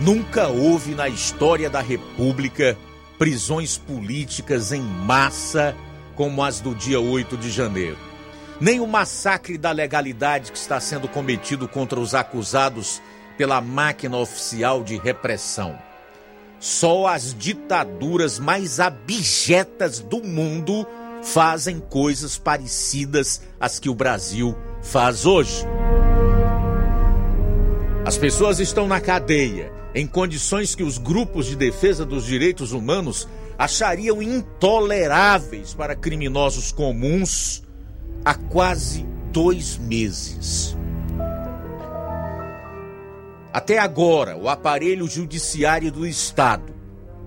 [0.00, 2.76] Nunca houve na história da República
[3.16, 5.74] prisões políticas em massa
[6.16, 7.96] como as do dia 8 de janeiro.
[8.60, 13.00] Nem o massacre da legalidade que está sendo cometido contra os acusados
[13.36, 15.78] pela máquina oficial de repressão.
[16.58, 20.86] Só as ditaduras mais abjetas do mundo
[21.22, 25.64] fazem coisas parecidas às que o Brasil faz hoje.
[28.04, 33.28] As pessoas estão na cadeia em condições que os grupos de defesa dos direitos humanos
[33.56, 37.62] achariam intoleráveis para criminosos comuns
[38.24, 40.76] há quase dois meses.
[43.52, 46.74] Até agora, o aparelho judiciário do Estado,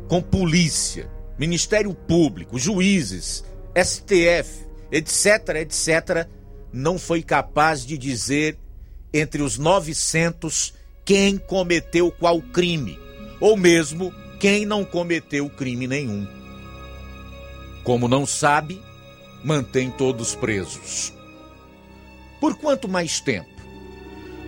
[0.10, 6.28] com polícia, Ministério Público, juízes, STF, etc., etc.,
[6.74, 8.58] não foi capaz de dizer
[9.14, 10.74] entre os 900
[11.08, 13.00] quem cometeu qual crime,
[13.40, 16.28] ou mesmo quem não cometeu crime nenhum.
[17.82, 18.82] Como não sabe,
[19.42, 21.14] mantém todos presos.
[22.42, 23.50] Por quanto mais tempo?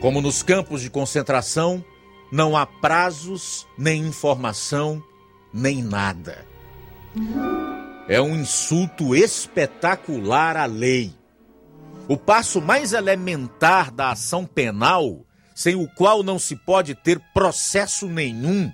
[0.02, 1.82] Como nos campos de concentração,
[2.30, 5.02] não há prazos, nem informação,
[5.54, 6.46] nem nada.
[8.06, 11.14] É um insulto espetacular à lei.
[12.06, 15.26] O passo mais elementar da ação penal,
[15.60, 18.72] sem o qual não se pode ter processo nenhum,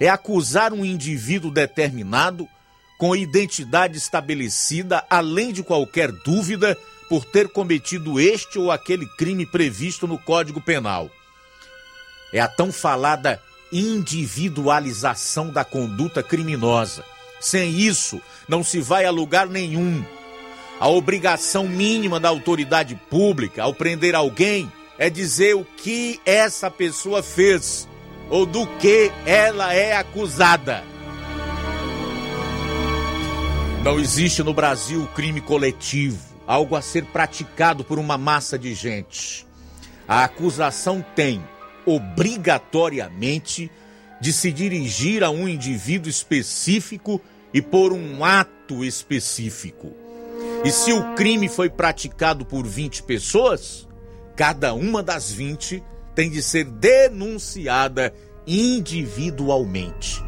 [0.00, 2.48] é acusar um indivíduo determinado
[2.96, 6.74] com identidade estabelecida, além de qualquer dúvida,
[7.10, 11.10] por ter cometido este ou aquele crime previsto no Código Penal.
[12.32, 13.38] É a tão falada
[13.70, 17.04] individualização da conduta criminosa.
[17.38, 20.02] Sem isso, não se vai a lugar nenhum.
[20.80, 27.22] A obrigação mínima da autoridade pública ao prender alguém é dizer o que essa pessoa
[27.22, 27.88] fez
[28.30, 30.82] ou do que ela é acusada.
[33.84, 39.46] Não existe no Brasil crime coletivo, algo a ser praticado por uma massa de gente.
[40.08, 41.40] A acusação tem,
[41.84, 43.70] obrigatoriamente,
[44.20, 47.20] de se dirigir a um indivíduo específico
[47.52, 49.94] e por um ato específico.
[50.64, 53.85] E se o crime foi praticado por 20 pessoas,
[54.36, 55.82] cada uma das 20
[56.14, 58.12] tem de ser denunciada
[58.46, 60.22] individualmente.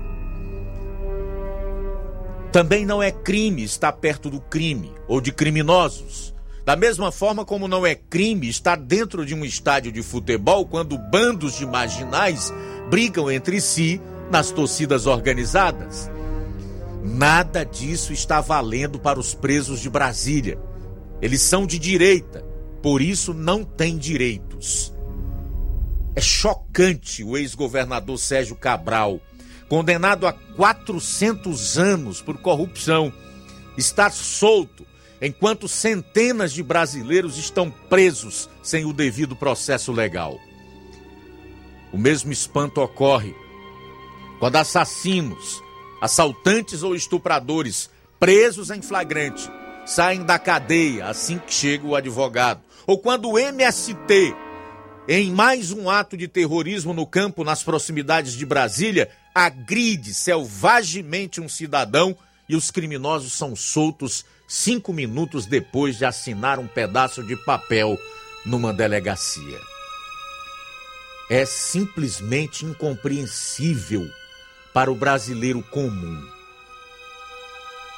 [2.50, 6.34] Também não é crime estar perto do crime ou de criminosos.
[6.64, 10.98] Da mesma forma como não é crime estar dentro de um estádio de futebol quando
[10.98, 12.52] bandos de marginais
[12.90, 16.10] brigam entre si nas torcidas organizadas.
[17.02, 20.58] Nada disso está valendo para os presos de Brasília.
[21.20, 22.44] Eles são de direita,
[22.82, 24.92] por isso não têm direitos.
[26.14, 29.20] É chocante o ex-governador Sérgio Cabral,
[29.68, 33.12] condenado a 400 anos por corrupção,
[33.76, 34.86] estar solto
[35.20, 40.38] enquanto centenas de brasileiros estão presos sem o devido processo legal.
[41.92, 43.34] O mesmo espanto ocorre
[44.38, 45.62] quando assassinos,
[46.00, 47.90] assaltantes ou estupradores
[48.20, 49.50] presos em flagrante
[49.84, 54.34] saem da cadeia assim que chega o advogado, ou quando o MST
[55.06, 61.48] em mais um ato de terrorismo no campo nas proximidades de Brasília, agride selvagemente um
[61.48, 62.16] cidadão
[62.48, 67.98] e os criminosos são soltos cinco minutos depois de assinar um pedaço de papel
[68.44, 69.60] numa delegacia.
[71.30, 74.08] É simplesmente incompreensível
[74.72, 76.26] para o brasileiro comum.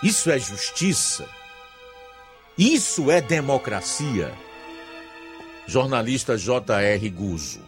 [0.02, 1.28] Isso é justiça?
[2.58, 4.32] Isso é democracia?
[5.70, 7.08] Jornalista J.R.
[7.10, 7.60] Guzzo.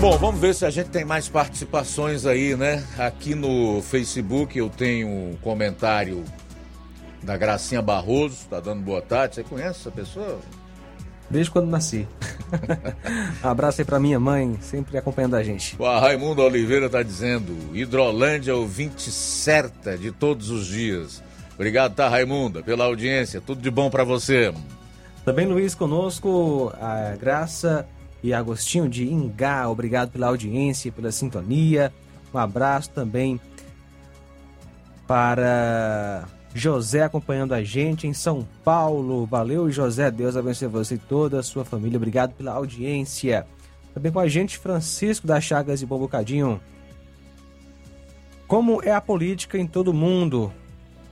[0.00, 2.84] Bom, vamos ver se a gente tem mais participações aí, né?
[2.98, 6.24] Aqui no Facebook eu tenho um comentário
[7.22, 9.36] da Gracinha Barroso, tá dando boa tarde.
[9.36, 10.40] Você conhece essa pessoa?
[11.30, 12.06] Desde quando nasci.
[13.44, 15.76] abraço aí pra minha mãe, sempre acompanhando a gente.
[15.78, 21.22] O Raimundo Oliveira tá dizendo: Hidrolândia ouvinte certa de todos os dias.
[21.54, 23.40] Obrigado, tá, Raimunda, pela audiência.
[23.40, 24.52] Tudo de bom para você.
[25.24, 27.86] Também, Luiz, conosco, a Graça
[28.22, 29.68] e Agostinho de Ingá.
[29.68, 31.92] Obrigado pela audiência, pela sintonia.
[32.32, 33.40] Um abraço também
[35.06, 36.24] para
[36.54, 39.24] José acompanhando a gente em São Paulo.
[39.26, 40.10] Valeu, José.
[40.10, 41.96] Deus abençoe você e toda a sua família.
[41.96, 43.46] Obrigado pela audiência.
[43.92, 46.60] Também com a gente, Francisco das Chagas e Bom Bocadinho.
[48.46, 50.52] Como é a política em todo mundo?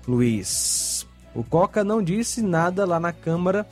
[0.07, 1.07] Luiz.
[1.35, 3.66] O Coca não disse nada lá na Câmara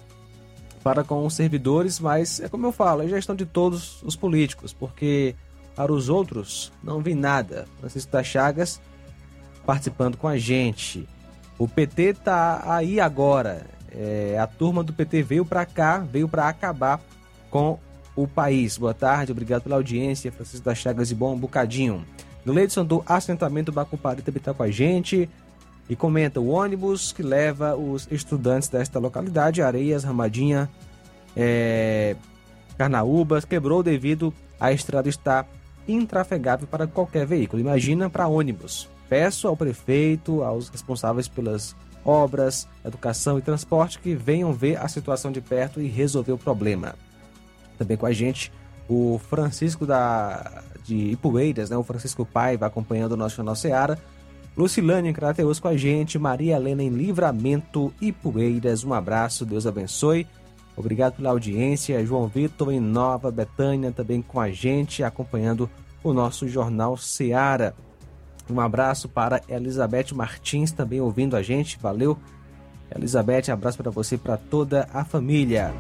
[0.83, 4.73] para com os servidores, mas é como eu falo, é gestão de todos os políticos,
[4.73, 5.35] porque
[5.77, 7.67] para os outros não vi nada.
[7.79, 8.81] Francisco das Chagas
[9.67, 11.07] participando com a gente.
[11.59, 13.67] O PT tá aí agora.
[13.93, 17.01] É, a turma do PT veio para cá, veio para acabar
[17.51, 17.79] com
[18.17, 18.79] o país.
[18.79, 20.33] Boa tarde, obrigado pela audiência.
[20.33, 22.05] Francisco das Chagas e bom bocadinho.
[22.47, 25.29] Gleidson do assentamento Bacupari também está com a gente
[25.89, 30.71] e comenta o ônibus que leva os estudantes desta localidade, Areias, Ramadinha,
[31.37, 32.17] é,
[32.79, 35.47] Carnaúbas, quebrou devido à estrada estar
[35.89, 37.61] intrafegável para qualquer veículo.
[37.61, 38.89] Imagina para ônibus.
[39.09, 41.75] Peço ao prefeito, aos responsáveis pelas
[42.05, 46.95] obras, educação e transporte que venham ver a situação de perto e resolver o problema.
[47.77, 48.53] Também com a gente
[48.89, 51.77] o Francisco da, de Ipueiras, né?
[51.77, 53.99] o Francisco Paiva acompanhando o nosso Jornal Seara.
[54.61, 58.85] Lucilane em Crateus com a gente, Maria Helena em Livramento Ipueiras.
[58.85, 60.27] Um abraço, Deus abençoe.
[60.77, 62.05] Obrigado pela audiência.
[62.05, 65.69] João Vitor em Nova Betânia também com a gente, acompanhando
[66.05, 67.75] o nosso Jornal Seara.
[68.51, 71.79] Um abraço para Elizabeth Martins também ouvindo a gente.
[71.81, 72.19] Valeu,
[72.95, 73.51] Elizabeth.
[73.51, 75.73] Abraço para você e para toda a família.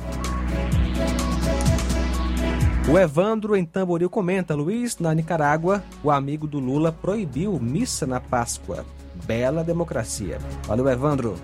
[2.88, 8.20] O Evandro em Tamboril comenta: Luiz, na Nicarágua, o amigo do Lula proibiu missa na
[8.20, 8.84] Páscoa.
[9.26, 10.38] Bela democracia.
[10.66, 11.36] Valeu, Evandro.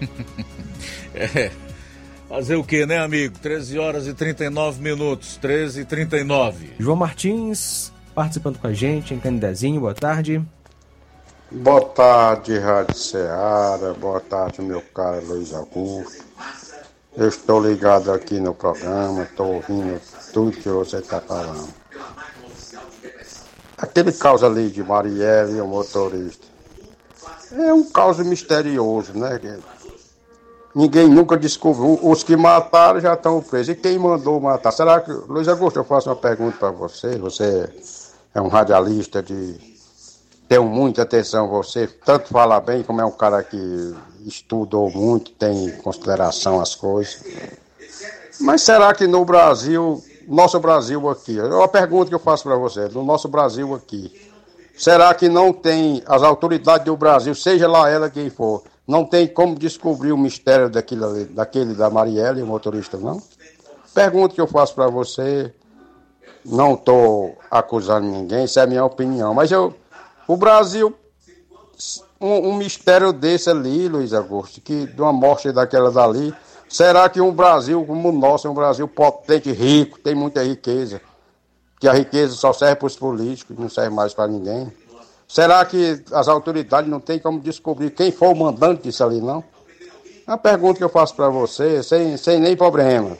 [1.14, 1.50] é.
[2.28, 3.38] Fazer o que, né, amigo?
[3.38, 5.36] 13 horas e 39 minutos.
[5.36, 6.72] 13 e 39.
[6.78, 9.80] João Martins participando com a gente em Canidezinho.
[9.80, 10.42] Boa tarde.
[11.50, 13.94] Boa tarde, Rádio Ceará.
[14.00, 16.24] Boa tarde, meu caro Luiz Augusto.
[17.16, 20.00] Eu estou ligado aqui no programa, estou ouvindo
[20.34, 21.68] tudo que você está falando.
[23.78, 26.44] Aquele caso ali de Marielle, o motorista,
[27.52, 29.40] é um caso misterioso, né?
[30.74, 32.00] Ninguém nunca descobriu.
[32.02, 33.68] Os que mataram já estão presos.
[33.68, 34.72] E quem mandou matar?
[34.72, 35.12] Será que.
[35.12, 37.16] Luiz Augusto, eu faço uma pergunta para você.
[37.18, 37.70] Você
[38.34, 39.72] é um radialista de.
[40.48, 43.94] Tenho muita atenção você, tanto fala bem como é um cara que
[44.26, 47.24] estudou muito, tem consideração as coisas.
[48.40, 52.56] Mas será que no Brasil, nosso Brasil aqui, é uma pergunta que eu faço para
[52.56, 54.12] você, no nosso Brasil aqui,
[54.76, 59.26] será que não tem as autoridades do Brasil, seja lá ela quem for, não tem
[59.26, 63.22] como descobrir o mistério daquele, daquele da Marielle, o motorista, não?
[63.94, 65.52] Pergunta que eu faço para você,
[66.44, 69.74] não estou acusando ninguém, isso é a minha opinião, mas eu,
[70.26, 70.94] o Brasil
[72.20, 76.34] um, um, mistério desse ali, Luiz Augusto, que de uma morte daquela dali.
[76.74, 81.00] Será que um Brasil como o nosso um Brasil potente, rico, tem muita riqueza,
[81.78, 84.72] que a riqueza só serve para os políticos, não serve mais para ninguém?
[85.28, 89.44] Será que as autoridades não têm como descobrir quem foi o mandante disso ali, não?
[90.26, 93.16] É uma pergunta que eu faço para você, sem, sem nem problema.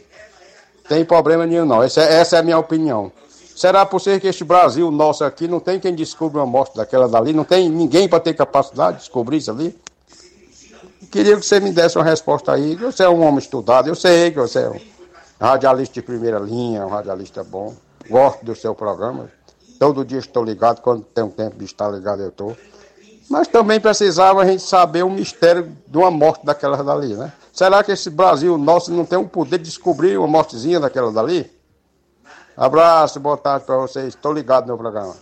[0.89, 1.81] Tem problema nenhum, não.
[1.81, 3.13] Essa, é, essa é a minha opinião.
[3.55, 7.07] Será por ser que este Brasil nosso aqui não tem quem descubra uma morte daquela
[7.07, 7.33] dali?
[7.33, 9.79] Não tem ninguém para ter capacidade de descobrir isso ali?
[11.15, 12.75] Queria que você me desse uma resposta aí.
[12.75, 14.81] Você é um homem estudado, eu sei que você é um
[15.41, 17.73] radialista de primeira linha, um radialista bom.
[18.11, 19.31] Gosto do seu programa.
[19.79, 22.57] Todo dia estou ligado, quando tem um tempo de estar ligado eu estou.
[23.31, 27.33] Mas também precisava a gente saber o mistério de uma morte daquela dali, né?
[27.53, 31.49] Será que esse Brasil nosso não tem o poder de descobrir uma mortezinha daquela dali?
[32.57, 34.09] Abraço, boa tarde para vocês.
[34.09, 35.15] Estou ligado no programa.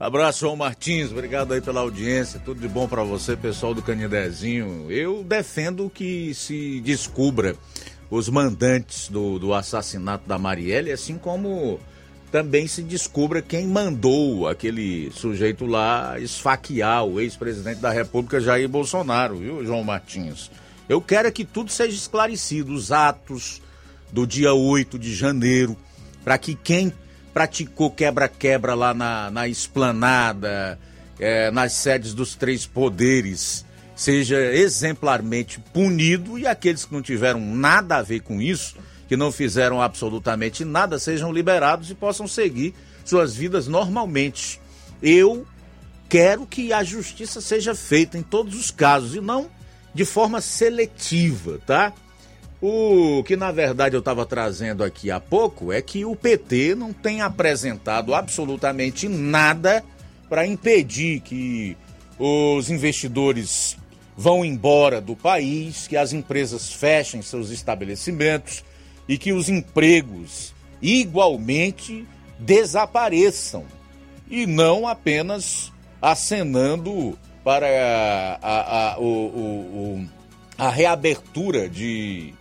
[0.00, 1.10] Abraço, João Martins.
[1.10, 2.40] Obrigado aí pela audiência.
[2.44, 4.88] Tudo de bom para você, pessoal do Canidezinho.
[4.88, 7.56] Eu defendo que se descubra
[8.08, 11.80] os mandantes do, do assassinato da Marielle, assim como
[12.30, 19.38] também se descubra quem mandou aquele sujeito lá esfaquear o ex-presidente da República, Jair Bolsonaro,
[19.38, 20.48] viu, João Martins?
[20.88, 23.60] Eu quero é que tudo seja esclarecido, os atos
[24.12, 25.76] do dia 8 de janeiro,
[26.22, 26.92] para que quem
[27.38, 30.76] praticou quebra-quebra lá na, na esplanada,
[31.20, 37.98] é, nas sedes dos três poderes, seja exemplarmente punido e aqueles que não tiveram nada
[37.98, 38.74] a ver com isso,
[39.06, 42.74] que não fizeram absolutamente nada, sejam liberados e possam seguir
[43.04, 44.60] suas vidas normalmente.
[45.00, 45.46] Eu
[46.08, 49.48] quero que a justiça seja feita em todos os casos e não
[49.94, 51.92] de forma seletiva, tá?
[52.60, 56.92] O que na verdade eu estava trazendo aqui há pouco é que o PT não
[56.92, 59.84] tem apresentado absolutamente nada
[60.28, 61.76] para impedir que
[62.18, 63.76] os investidores
[64.16, 68.64] vão embora do país, que as empresas fechem seus estabelecimentos
[69.08, 70.52] e que os empregos
[70.82, 72.04] igualmente
[72.40, 73.64] desapareçam.
[74.28, 75.72] E não apenas
[76.02, 80.08] acenando para a, a, a, o, o,
[80.58, 82.34] a reabertura de,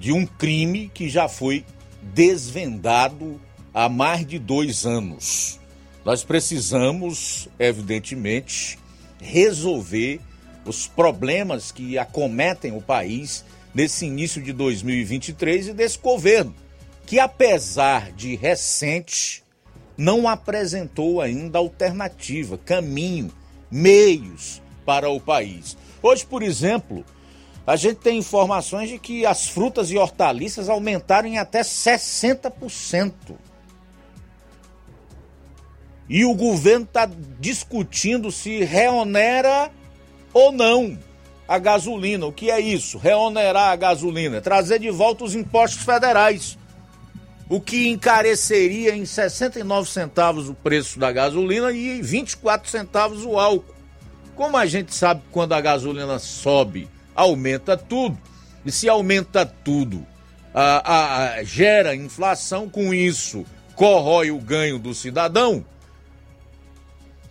[0.00, 1.64] de um crime que já foi
[2.02, 3.38] desvendado
[3.72, 5.60] há mais de dois anos.
[6.02, 8.78] Nós precisamos, evidentemente,
[9.20, 10.18] resolver
[10.64, 13.44] os problemas que acometem o país
[13.74, 16.54] nesse início de 2023 e desse governo,
[17.06, 19.44] que apesar de recente,
[19.98, 23.30] não apresentou ainda alternativa, caminho,
[23.70, 25.76] meios para o país.
[26.02, 27.04] Hoje, por exemplo,
[27.66, 33.12] a gente tem informações de que as frutas e hortaliças aumentaram em até 60%.
[36.08, 37.08] E o governo está
[37.38, 39.70] discutindo se reonera
[40.32, 40.98] ou não
[41.46, 42.26] a gasolina.
[42.26, 42.98] O que é isso?
[42.98, 46.58] Reonerar a gasolina, trazer de volta os impostos federais.
[47.48, 53.74] O que encareceria em 69 centavos o preço da gasolina e 24 centavos o álcool.
[54.36, 58.18] Como a gente sabe quando a gasolina sobe, aumenta tudo.
[58.64, 60.06] E se aumenta tudo,
[60.52, 65.64] a, a, gera inflação, com isso corrói o ganho do cidadão.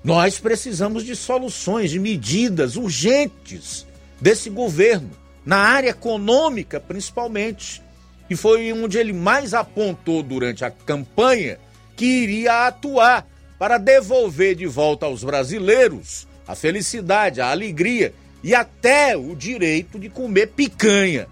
[0.04, 3.86] Nós precisamos de soluções, de medidas urgentes
[4.20, 5.12] desse governo,
[5.46, 7.84] na área econômica principalmente.
[8.28, 11.60] E foi onde ele mais apontou durante a campanha
[11.96, 13.28] que iria atuar
[13.60, 18.12] para devolver de volta aos brasileiros a felicidade, a alegria
[18.44, 21.28] e até o direito de comer picanha.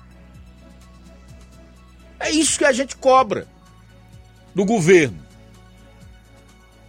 [2.20, 3.48] É isso que a gente cobra
[4.54, 5.26] do governo.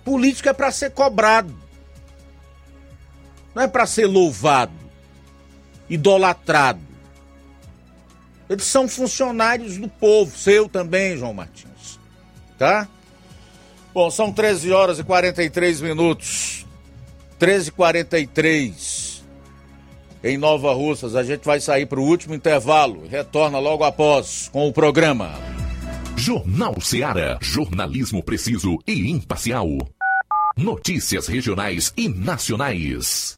[0.05, 1.55] Política é para ser cobrado,
[3.55, 4.73] não é para ser louvado,
[5.89, 6.81] idolatrado.
[8.49, 12.01] Eles são funcionários do povo, seu também, João Martins.
[12.57, 12.89] Tá?
[13.93, 16.66] Bom, são 13 horas e 43 minutos.
[17.39, 19.07] 13 e 43
[20.23, 21.15] em Nova Russas.
[21.15, 25.32] A gente vai sair para o último intervalo retorna logo após com o programa.
[26.16, 27.39] Jornal Seara.
[27.40, 29.69] Jornalismo preciso e imparcial.
[30.57, 33.38] Notícias regionais e nacionais.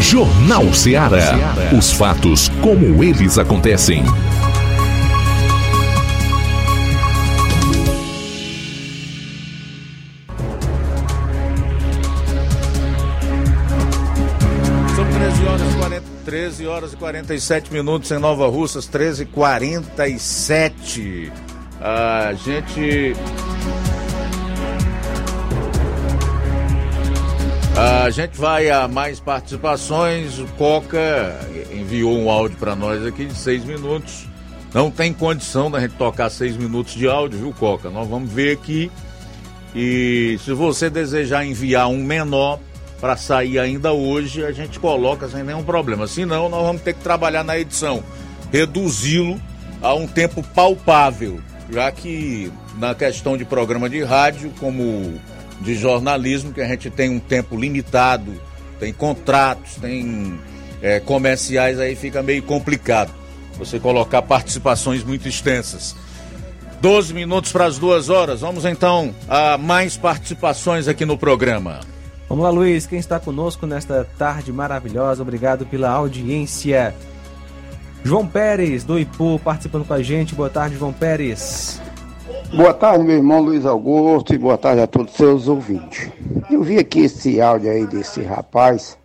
[0.00, 1.34] Jornal Ceará.
[1.76, 4.04] Os fatos como eles acontecem.
[16.68, 21.32] Horas e 47 minutos em Nova Russas, 13 e 47.
[21.80, 23.14] A gente.
[27.76, 30.38] A gente vai a mais participações.
[30.38, 31.40] O Coca
[31.72, 34.26] enviou um áudio para nós aqui de seis minutos.
[34.74, 37.88] Não tem condição da gente tocar seis minutos de áudio, viu, Coca?
[37.88, 38.92] Nós vamos ver aqui.
[39.74, 42.58] E se você desejar enviar um menor
[43.00, 46.06] para sair ainda hoje, a gente coloca sem nenhum problema.
[46.06, 48.02] Senão, nós vamos ter que trabalhar na edição,
[48.52, 49.40] reduzi-lo
[49.80, 55.20] a um tempo palpável, já que na questão de programa de rádio, como
[55.60, 58.32] de jornalismo, que a gente tem um tempo limitado,
[58.80, 60.38] tem contratos, tem
[60.82, 63.12] é, comerciais, aí fica meio complicado
[63.58, 65.96] você colocar participações muito extensas.
[66.80, 68.40] 12 minutos para as duas horas.
[68.40, 71.80] Vamos então a mais participações aqui no programa.
[72.28, 72.86] Vamos lá, Luiz.
[72.86, 75.22] Quem está conosco nesta tarde maravilhosa?
[75.22, 76.94] Obrigado pela audiência.
[78.04, 80.34] João Pérez, do Ipu, participando com a gente.
[80.34, 81.80] Boa tarde, João Pérez.
[82.54, 86.10] Boa tarde, meu irmão Luiz Augusto, e boa tarde a todos os seus ouvintes.
[86.50, 88.96] Eu vi aqui esse áudio aí desse rapaz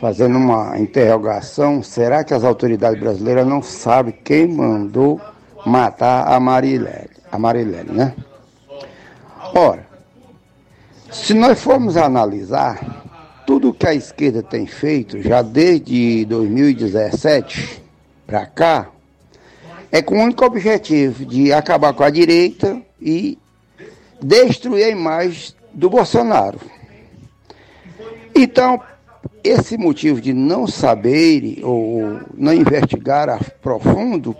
[0.00, 1.82] fazendo uma interrogação.
[1.82, 5.20] Será que as autoridades brasileiras não sabem quem mandou
[5.66, 7.10] matar a Marilene?
[7.30, 8.14] A Marilene, né?
[9.54, 9.87] Ora,
[11.10, 13.04] se nós formos analisar
[13.46, 17.82] tudo que a esquerda tem feito já desde 2017
[18.26, 18.90] para cá,
[19.90, 23.38] é com o único objetivo de acabar com a direita e
[24.20, 26.60] destruir a imagem do Bolsonaro.
[28.34, 28.80] Então,
[29.42, 34.36] esse motivo de não saber ou não investigar a profundo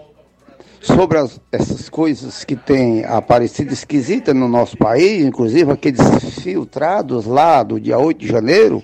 [0.81, 6.01] sobre as, essas coisas que têm aparecido esquisitas no nosso país, inclusive aqueles
[6.43, 8.83] filtrados lá do dia 8 de janeiro,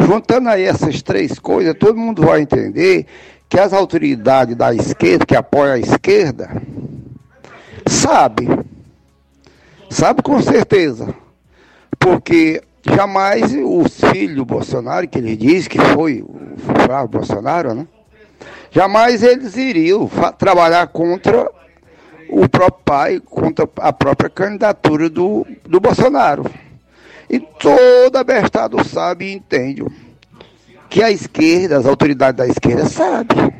[0.00, 3.06] juntando aí essas três coisas, todo mundo vai entender
[3.48, 6.62] que as autoridades da esquerda, que apoiam a esquerda,
[7.86, 8.48] sabe,
[9.88, 11.14] sabe com certeza,
[11.98, 16.36] porque jamais os filhos Bolsonaro, que ele diz que foi o
[16.84, 17.86] Flávio Bolsonaro, né?
[18.76, 21.50] Jamais eles iriam trabalhar contra
[22.28, 26.44] o próprio pai, contra a própria candidatura do, do Bolsonaro.
[27.30, 29.82] E toda bestado sabe e entende
[30.90, 33.50] que a esquerda, as autoridades da esquerda sabem.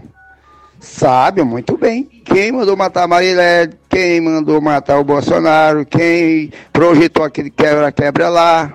[0.80, 7.24] Sabem muito bem quem mandou matar a Marilene, quem mandou matar o Bolsonaro, quem projetou
[7.24, 8.70] aquele quebra-quebra lá.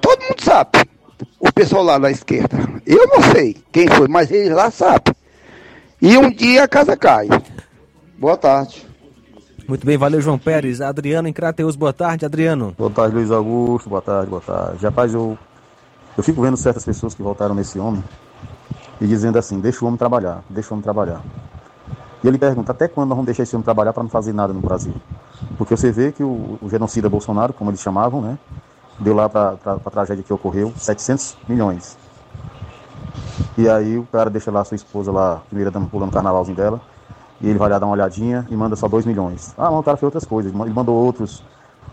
[0.00, 0.89] Todo mundo sabe.
[1.38, 2.56] O pessoal lá da esquerda.
[2.86, 5.14] Eu não sei quem foi, mas eles lá sabem.
[6.00, 7.28] E um dia a casa cai.
[8.18, 8.86] Boa tarde.
[9.68, 10.80] Muito bem, valeu João Pérez.
[10.80, 12.74] Adriano em Crateus, boa tarde, Adriano.
[12.76, 13.88] Boa tarde, Luiz Augusto.
[13.88, 14.84] Boa tarde, boa tarde.
[14.84, 15.38] Rapaz, eu,
[16.16, 18.02] eu fico vendo certas pessoas que votaram nesse homem
[19.00, 21.22] e dizendo assim: deixa o homem trabalhar, deixa o homem trabalhar.
[22.24, 24.52] E ele pergunta: até quando nós vamos deixar esse homem trabalhar para não fazer nada
[24.52, 24.94] no Brasil?
[25.56, 28.38] Porque você vê que o, o genocida Bolsonaro, como eles chamavam, né,
[29.00, 31.96] deu lá para a tragédia que ocorreu 700 milhões.
[33.56, 36.56] E aí o cara deixa lá a sua esposa lá, primeira dama pulando o carnavalzinho
[36.56, 36.80] dela,
[37.40, 39.54] e ele vai lá dar uma olhadinha e manda só 2 milhões.
[39.56, 41.42] Ah, não, o cara fez outras coisas, ele mandou outros,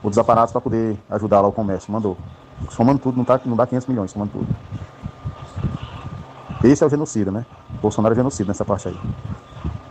[0.03, 2.17] outros aparatos para poder ajudar lá o comércio, mandou.
[2.69, 4.47] Somando tudo, não, tá, não dá 500 milhões, somando tudo.
[6.63, 7.45] Esse é o genocida, né?
[7.81, 8.99] Bolsonaro é genocida nessa parte aí.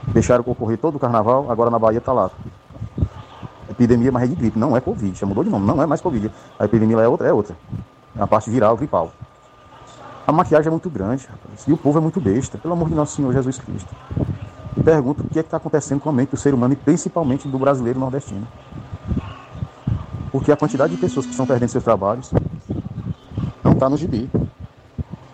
[0.08, 2.30] Deixaram ocorrer todo o carnaval, agora na Bahia tá lá.
[3.68, 6.30] Epidemia, é de gripe, não é Covid, já mudou de nome, não é mais Covid.
[6.58, 7.56] A epidemia é outra, é outra.
[8.16, 9.12] É a parte viral, gripal.
[10.26, 12.94] A maquiagem é muito grande, rapaz, e o povo é muito besta, pelo amor de
[12.94, 13.94] nosso Senhor Jesus Cristo.
[14.84, 17.48] Pergunto o que é que está acontecendo com a mente do ser humano e principalmente
[17.48, 18.46] do brasileiro nordestino.
[20.30, 22.30] Porque a quantidade de pessoas que estão perdendo seus trabalhos
[23.64, 24.30] não está no gibi.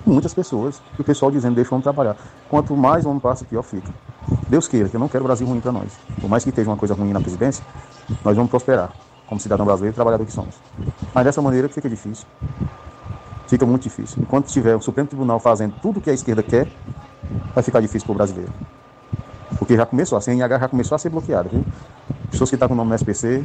[0.04, 2.16] Muitas pessoas, e o pessoal dizendo, deixa o homem trabalhar.
[2.48, 3.92] Quanto mais o homem passa, pior fica.
[4.48, 5.92] Deus queira, que eu não quero o Brasil ruim para nós.
[6.20, 7.64] Por mais que esteja uma coisa ruim na presidência,
[8.24, 8.92] nós vamos prosperar,
[9.26, 10.54] como cidadão brasileiro e trabalhador que somos.
[11.14, 12.26] Mas dessa maneira fica difícil.
[13.46, 14.22] Fica muito difícil.
[14.22, 16.68] Enquanto tiver o Supremo Tribunal fazendo tudo o que a esquerda quer,
[17.54, 18.52] vai ficar difícil para o brasileiro.
[19.58, 21.64] Porque já começou, a CNH já começou a ser bloqueada, viu?
[22.30, 23.44] Pessoas que estão com o nome no SPC,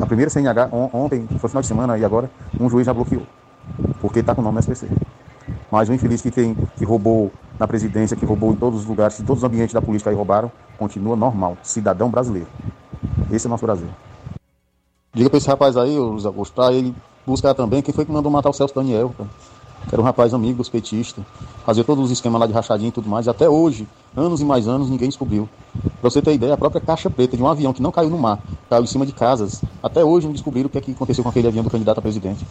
[0.00, 3.22] a primeira CNH, on, ontem, foi final de semana e agora, um juiz já bloqueou.
[4.00, 4.88] Porque está com o nome no SPC.
[5.70, 9.18] Mas o infeliz que, tem, que roubou na presidência, que roubou em todos os lugares,
[9.18, 12.48] em todos os ambientes da política aí roubaram, continua normal, cidadão brasileiro.
[13.30, 13.88] Esse é o nosso Brasil.
[15.12, 16.94] Diga para esse rapaz aí, o Luiz Augusto, para ele
[17.26, 19.28] buscar também quem foi que mandou matar o Celso Daniel, cara.
[19.88, 21.24] que era um rapaz amigo dos petistas,
[21.64, 24.44] fazia todos os esquemas lá de rachadinho e tudo mais, e até hoje, anos e
[24.44, 25.48] mais anos, ninguém descobriu.
[26.00, 28.18] Pra você ter ideia, a própria caixa preta de um avião que não caiu no
[28.18, 31.24] mar, caiu em cima de casas, até hoje não descobriram o que, é que aconteceu
[31.24, 32.46] com aquele avião do candidato a presidente.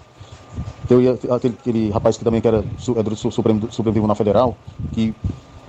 [0.86, 1.00] Então,
[1.36, 4.58] aquele, aquele rapaz que também que era, é do Supremo, Supremo Tribunal Federal,
[4.94, 5.14] que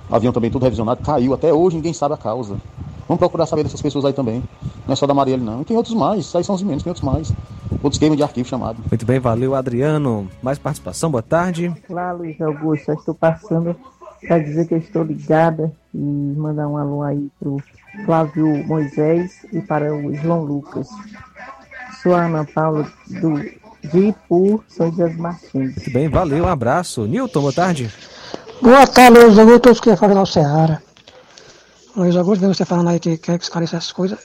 [0.09, 2.57] avião também tudo revisionado, caiu, até hoje ninguém sabe a causa.
[3.07, 4.43] Vamos procurar saber dessas pessoas aí também.
[4.85, 5.61] Não é só da Marielle, não.
[5.61, 7.33] E tem outros mais, aí são os menos, tem outros mais.
[7.81, 8.77] Outros games de arquivo chamado.
[8.89, 10.29] Muito bem, valeu, Adriano.
[10.43, 11.73] Mais participação, boa tarde.
[11.89, 12.91] Olá, Luiz Augusto.
[12.91, 13.75] Eu estou passando
[14.21, 17.57] para dizer que eu estou ligada e mandar um alô aí pro
[18.05, 20.87] Flávio Moisés e para o João Lucas.
[22.03, 23.39] Sou a Ana Paula do
[23.83, 25.53] de Ipu, São José Martins.
[25.53, 27.05] Muito bem, valeu, um abraço.
[27.05, 27.93] Nilton, boa tarde.
[28.61, 30.81] Boa tarde, Luiz Augusto, todos que falam no Ceará.
[31.95, 34.19] Luiz Augusto, vendo você falando aí que quer que esclareça essas coisas.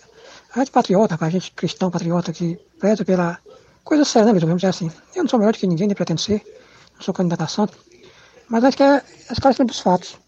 [0.54, 3.38] A gente patriota, a gente cristão patriota que preza pela
[3.82, 4.42] coisa séria, né, Luiz?
[4.42, 4.90] Vamos dizer assim.
[5.14, 6.42] Eu não sou melhor do que ninguém, nem pretendo ser.
[6.94, 7.78] Não sou candidato a santo.
[8.48, 10.18] Mas a gente quer esclarecer dos fatos.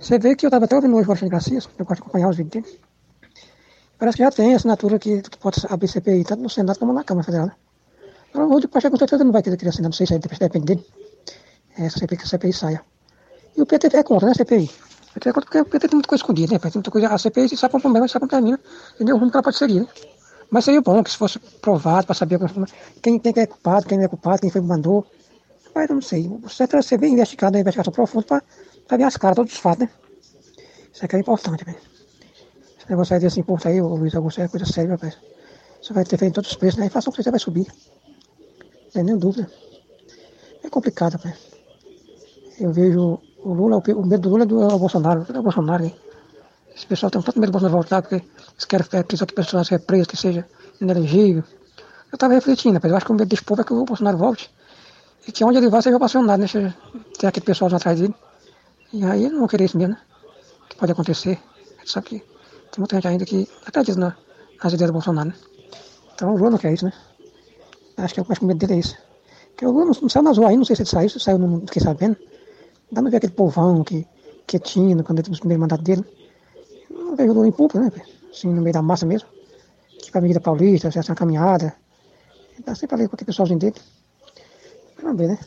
[0.00, 2.28] Você vê que eu estava até ouvindo hoje o Alexandre Garcia, eu gosto de acompanhar
[2.28, 2.80] os vídeos dele.
[3.98, 7.04] Parece que já tem assinatura que, que pode abrir CPI, tanto no Senado como na
[7.04, 7.46] Câmara Federal.
[7.48, 7.52] Né?
[8.32, 10.86] O Pacheco com certeza não vai querer assinar, não sei se depende dele.
[11.76, 12.84] Essa CPI, que a CPI saia.
[13.56, 14.70] E o PT é contra, né, CPI?
[15.10, 16.58] O PT é contra porque o PT tem muita coisa escondida, né?
[16.58, 18.60] Tem muita coisa, a CPI sabe como problema, sabe como termina,
[18.94, 19.16] entendeu?
[19.16, 19.88] O rumo que ela pode seguir, né?
[20.50, 22.38] Mas seria bom que se fosse provado para saber
[23.02, 25.06] quem, quem é culpado, quem não é culpado, quem foi que mandou.
[25.74, 26.26] Mas não sei.
[26.42, 28.42] O certo é ser bem investigado, uma investigação profunda
[28.86, 29.90] para ver as caras, todos os fatos, né?
[30.92, 31.78] Isso aqui é importante, velho.
[32.78, 35.16] Esse negócio aí desse imposto aí, o Luiz Augusto, é coisa séria, rapaz.
[35.80, 36.84] Você vai ter feito todos os preços, né?
[36.84, 37.66] A inflação com vai subir.
[38.90, 39.48] Não tem nenhuma dúvida.
[40.64, 41.38] É complicado, rapaz.
[42.58, 45.84] Eu vejo o Lula, o medo do Lula é do é Bolsonaro, é o Bolsonaro,
[45.84, 45.94] hein?
[46.74, 49.64] Esse pessoal tem tanto medo do Bolsonaro voltar, porque eles querem que isso aqui pessoal
[49.64, 50.44] seja preso, que seja
[50.80, 51.44] inelegível.
[52.10, 54.18] Eu estava refletindo, rapaz, eu acho que o medo desse povo é que o Bolsonaro
[54.18, 54.50] volte.
[55.26, 56.74] E que onde ele vai seja apaixonado, né?
[57.16, 58.14] Tem aquele pessoal atrás dele.
[58.92, 60.00] E aí não vão querer isso mesmo, né?
[60.68, 61.38] Que pode acontecer.
[61.76, 64.16] A gente sabe que tem muita gente ainda que acredita na,
[64.62, 65.34] nas ideias do Bolsonaro, né?
[66.14, 66.92] Então o Lula não quer isso, né?
[68.04, 68.96] Acho que, que o medo dele é isso.
[69.62, 71.38] O Lula não, não saiu nas ruas aí, não sei se ele saiu, se saiu,
[71.38, 72.16] não fiquei sabendo.
[72.90, 74.06] Dá pra ver aquele povão que,
[74.46, 76.04] que tinha quando ele teve o primeiro mandato dele.
[76.90, 77.90] Não vejo o em público, né?
[78.30, 79.28] Assim, no meio da massa mesmo.
[79.98, 81.74] Tipo a Avenida Paulista, assim, uma caminhada.
[82.64, 83.76] Dá sempre ali com aquele pessoalzinho dele.
[85.02, 85.38] Vamos ver, né?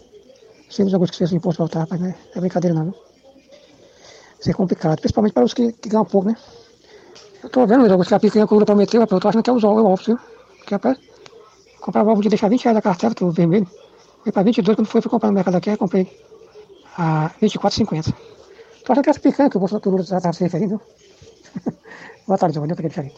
[0.70, 2.16] Se os alguns que o imposto voltar, rapaz, né?
[2.36, 2.96] É brincadeira não, viu?
[4.40, 6.36] Isso é complicado, principalmente para os que, que ganham pouco, né?
[7.44, 9.54] Eu tô vendo, alguns que a picanha que o prometeu, eu tô achando que é
[9.54, 10.20] os ovos, viu?
[10.58, 10.98] Porque, rapaz,
[11.84, 13.68] comprava ovo de deixar 20 reais da cartela, que é o vermelho.
[14.24, 16.08] Foi para 22, quando foi, fui comprar no mercado aqui, comprei
[16.98, 18.14] a 24,50.
[18.86, 20.80] Tô achando que essa picanha que o Bolsonaro está se referindo.
[22.26, 23.16] Boa tarde, Giovanni, eu diferente.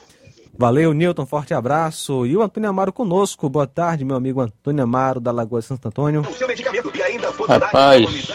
[0.58, 2.26] Valeu, Newton, forte abraço.
[2.26, 3.48] E o Antônio Amaro conosco.
[3.50, 6.24] Boa tarde, meu amigo Antônio Amaro, da Lagoa de Santo Antônio.
[7.48, 8.30] Rapaz,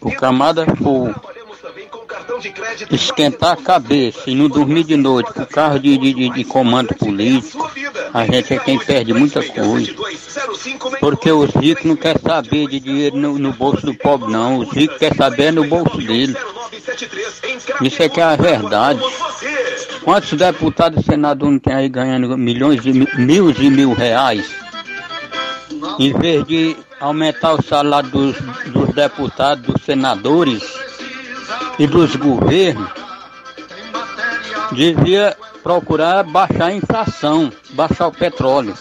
[0.00, 1.14] o camada for
[2.90, 7.70] esquentar a cabeça e não dormir de noite por causa de, de, de comando político,
[8.12, 9.92] a gente é quem perde muita coisa.
[11.00, 14.58] Porque os ricos não querem saber de dinheiro no, no bolso do pobre, não.
[14.58, 16.36] Os ricos querem saber no bolso dele.
[17.82, 19.00] Isso é que é a verdade.
[20.02, 24.50] Quantos deputados e senadores não tem aí ganhando milhões de mil e mil reais?
[25.98, 28.36] Em vez de aumentar o salário dos,
[28.66, 30.62] dos deputados, dos senadores
[31.78, 32.88] e dos governos,
[34.72, 38.74] devia procurar baixar a inflação, baixar o petróleo.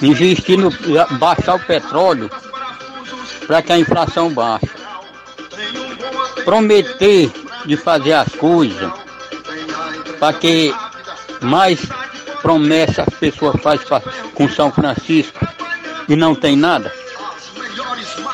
[0.00, 0.70] Investir no
[1.18, 2.30] baixar o petróleo
[3.46, 4.68] para que a inflação baixe.
[6.44, 7.30] Prometer
[7.66, 8.92] de fazer as coisas
[10.18, 10.74] para que
[11.40, 11.80] mais
[12.42, 13.86] promessas as pessoas fazem
[14.34, 15.46] com São Francisco
[16.08, 16.92] e não tem nada.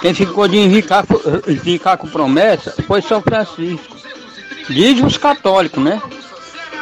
[0.01, 3.97] Quem ficou de enricar com promessa foi São Francisco.
[4.69, 6.01] Diz os católicos, né?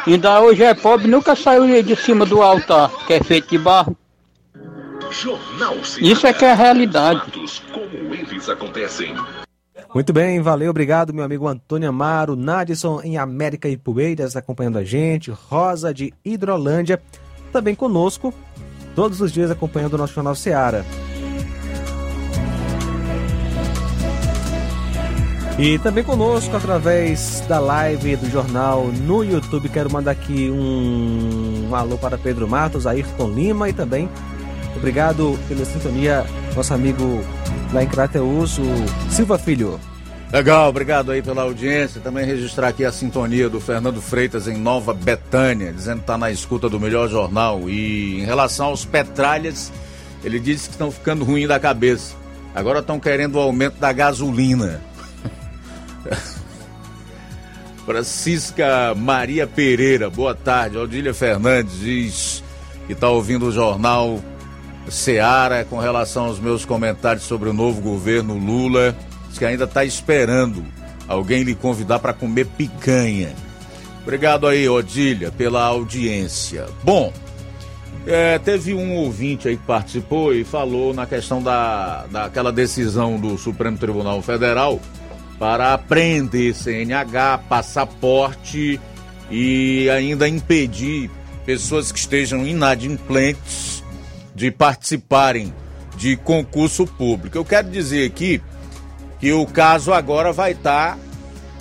[0.05, 3.95] Ainda hoje é pobre, nunca saiu de cima do altar, que é feito de barro.
[5.99, 7.21] Isso é que é a realidade.
[7.71, 9.15] Como eles acontecem.
[9.93, 14.83] Muito bem, valeu, obrigado, meu amigo Antônio Amaro, Nadson em América e Poeiras acompanhando a
[14.83, 16.99] gente, Rosa de Hidrolândia,
[17.51, 18.33] também conosco,
[18.95, 20.83] todos os dias acompanhando o nosso Jornal Seara.
[25.57, 29.69] E também conosco através da live do jornal no YouTube.
[29.69, 34.09] Quero mandar aqui um, um alô para Pedro Matos, Ayrton Lima e também
[34.75, 36.25] obrigado pela sintonia,
[36.55, 37.23] nosso amigo
[37.71, 38.65] lá em Crateus, o
[39.09, 39.79] Silva Filho.
[40.31, 42.01] Legal, obrigado aí pela audiência.
[42.01, 46.31] Também registrar aqui a sintonia do Fernando Freitas em Nova Betânia, dizendo que está na
[46.31, 47.69] escuta do melhor jornal.
[47.69, 49.71] E em relação aos petralhas,
[50.23, 52.15] ele disse que estão ficando ruim da cabeça.
[52.55, 54.81] Agora estão querendo o aumento da gasolina.
[57.85, 60.77] Francisca Maria Pereira, boa tarde.
[60.77, 62.43] Odília Fernandes diz
[62.87, 64.19] que está ouvindo o jornal
[64.89, 68.95] Seara com relação aos meus comentários sobre o novo governo Lula.
[69.29, 70.63] Diz que ainda está esperando
[71.07, 73.33] alguém lhe convidar para comer picanha.
[74.01, 76.65] Obrigado aí, Odília, pela audiência.
[76.83, 77.13] Bom,
[78.05, 83.37] é, teve um ouvinte aí que participou e falou na questão da, daquela decisão do
[83.37, 84.79] Supremo Tribunal Federal
[85.43, 88.79] para apreender CNH, passaporte
[89.29, 91.11] e ainda impedir
[91.45, 93.83] pessoas que estejam inadimplentes
[94.33, 95.53] de participarem
[95.97, 97.37] de concurso público.
[97.37, 98.41] Eu quero dizer aqui
[99.19, 100.97] que o caso agora vai estar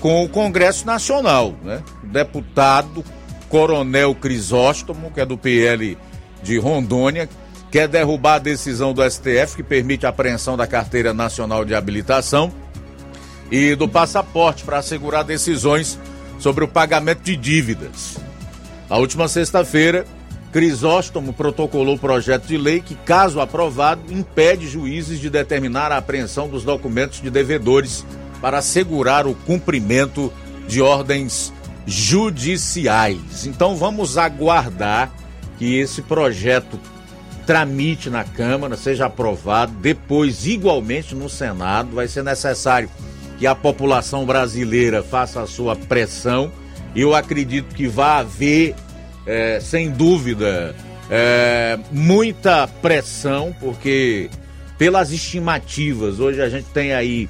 [0.00, 1.82] com o Congresso Nacional, né?
[2.04, 3.04] O deputado
[3.48, 5.98] Coronel Crisóstomo, que é do PL
[6.40, 7.28] de Rondônia,
[7.68, 12.52] quer derrubar a decisão do STF que permite a apreensão da carteira nacional de habilitação
[13.52, 15.98] e do passaporte para assegurar decisões
[16.38, 18.16] sobre o pagamento de dívidas.
[18.88, 20.06] Na última sexta-feira,
[20.50, 26.64] Crisóstomo protocolou projeto de lei que, caso aprovado, impede juízes de determinar a apreensão dos
[26.64, 28.06] documentos de devedores
[28.40, 30.32] para assegurar o cumprimento
[30.66, 31.52] de ordens
[31.86, 33.44] judiciais.
[33.46, 35.12] Então vamos aguardar
[35.58, 36.80] que esse projeto
[37.46, 42.88] tramite na Câmara, seja aprovado, depois igualmente no Senado, vai ser necessário
[43.38, 46.52] que a população brasileira faça a sua pressão.
[46.94, 48.74] Eu acredito que vai haver,
[49.26, 50.74] é, sem dúvida,
[51.10, 54.30] é, muita pressão, porque
[54.78, 57.28] pelas estimativas, hoje a gente tem aí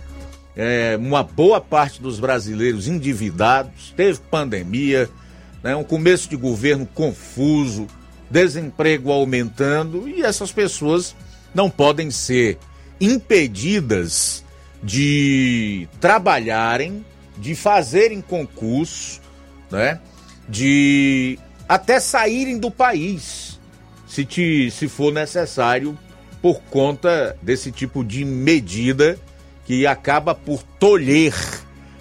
[0.57, 5.09] é, uma boa parte dos brasileiros endividados, teve pandemia,
[5.63, 7.87] né, um começo de governo confuso,
[8.31, 11.15] desemprego aumentando e essas pessoas
[11.55, 12.59] não podem ser
[13.01, 14.45] impedidas
[14.83, 17.05] de trabalharem,
[17.39, 19.21] de fazerem concurso,
[19.71, 20.01] né?
[20.49, 21.39] De
[21.69, 23.61] até saírem do país,
[24.07, 25.97] se, te, se for necessário,
[26.43, 29.17] por conta desse tipo de medida
[29.65, 31.33] que acaba por tolher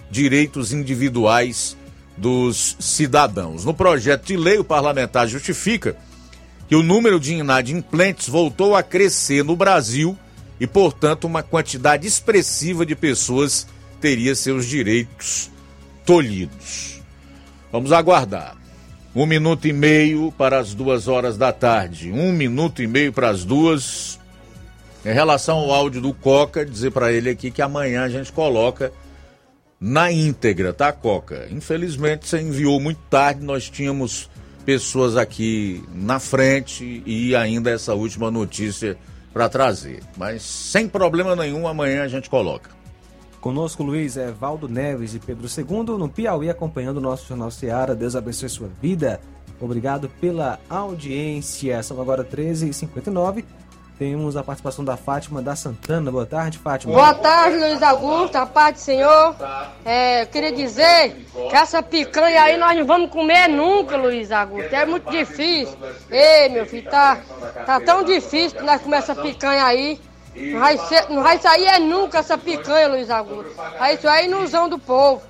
[0.09, 1.77] direitos individuais
[2.17, 3.63] dos cidadãos.
[3.63, 5.95] No projeto de lei, o parlamentar justifica
[6.67, 10.17] que o número de inadimplentes voltou a crescer no Brasil
[10.61, 13.65] e, portanto, uma quantidade expressiva de pessoas
[13.99, 15.49] teria seus direitos
[16.05, 17.01] tolhidos.
[17.71, 18.55] Vamos aguardar.
[19.15, 22.11] Um minuto e meio para as duas horas da tarde.
[22.11, 24.19] Um minuto e meio para as duas.
[25.03, 28.93] Em relação ao áudio do Coca, dizer para ele aqui que amanhã a gente coloca
[29.79, 31.47] na íntegra, tá, Coca?
[31.49, 34.29] Infelizmente você enviou muito tarde, nós tínhamos
[34.63, 38.95] pessoas aqui na frente e ainda essa última notícia
[39.33, 40.01] para trazer.
[40.17, 42.69] Mas sem problema nenhum, amanhã a gente coloca.
[43.39, 47.95] Conosco Luiz Evaldo Neves e Pedro II no Piauí, acompanhando o nosso Jornal Seara.
[47.95, 49.19] Deus abençoe sua vida.
[49.59, 51.81] Obrigado pela audiência.
[51.81, 53.43] São agora 13h59.
[54.01, 56.11] Temos a participação da Fátima da Santana.
[56.11, 56.91] Boa tarde, Fátima.
[56.91, 58.35] Boa tarde, Luiz Augusto.
[58.35, 59.35] A paz do Senhor.
[59.85, 64.73] É, eu queria dizer que essa picanha aí nós não vamos comer nunca, Luiz Augusto.
[64.73, 65.77] É muito difícil.
[66.09, 67.19] Ei, meu filho, tá,
[67.63, 70.01] tá tão difícil que nós comer essa picanha aí.
[70.35, 73.53] Não vai, ser, não vai sair é nunca essa picanha, Luiz Augusto.
[73.79, 75.21] Aí isso é ilusão do povo.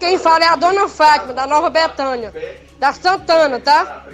[0.00, 2.34] Quem fala é a dona Fátima, da Nova Betânia,
[2.76, 4.04] da Santana, tá?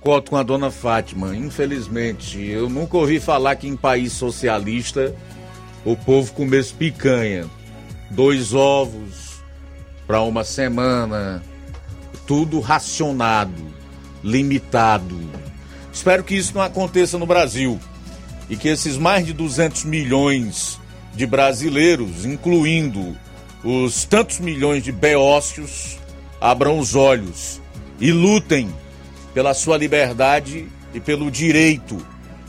[0.00, 1.36] Coto com a dona Fátima.
[1.36, 5.14] Infelizmente, eu nunca ouvi falar que em país socialista
[5.84, 7.46] o povo comesse picanha.
[8.10, 9.42] Dois ovos
[10.06, 11.42] para uma semana.
[12.26, 13.62] Tudo racionado,
[14.24, 15.20] limitado.
[15.92, 17.78] Espero que isso não aconteça no Brasil
[18.48, 20.80] e que esses mais de 200 milhões
[21.14, 23.16] de brasileiros, incluindo
[23.62, 25.98] os tantos milhões de beócios,
[26.40, 27.60] abram os olhos
[28.00, 28.72] e lutem
[29.32, 31.98] pela sua liberdade e pelo direito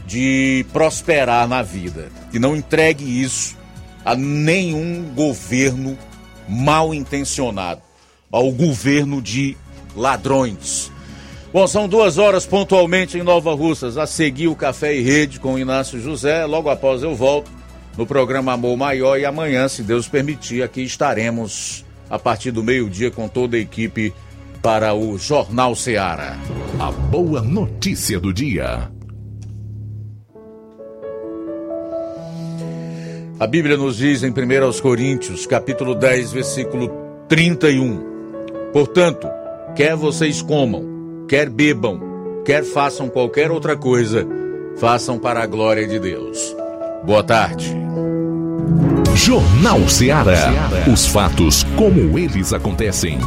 [0.05, 2.09] de prosperar na vida.
[2.33, 3.57] E não entregue isso
[4.03, 5.97] a nenhum governo
[6.49, 7.81] mal intencionado,
[8.31, 9.55] ao governo de
[9.95, 10.91] ladrões.
[11.53, 13.97] Bom, são duas horas pontualmente em Nova Russas.
[13.97, 16.45] A seguir o Café e Rede com Inácio José.
[16.45, 17.51] Logo após eu volto
[17.97, 23.11] no programa Amor Maior e amanhã, se Deus permitir, aqui estaremos a partir do meio-dia
[23.11, 24.13] com toda a equipe
[24.61, 26.37] para o Jornal Ceará.
[26.79, 28.91] A boa notícia do dia.
[33.39, 34.33] A Bíblia nos diz em 1
[34.81, 36.91] Coríntios, capítulo 10, versículo
[37.27, 38.03] 31.
[38.71, 39.27] Portanto,
[39.75, 41.99] quer vocês comam, quer bebam,
[42.45, 44.27] quer façam qualquer outra coisa,
[44.77, 46.55] façam para a glória de Deus.
[47.03, 47.75] Boa tarde.
[49.15, 50.51] Jornal Ceará.
[50.91, 53.17] Os fatos como eles acontecem.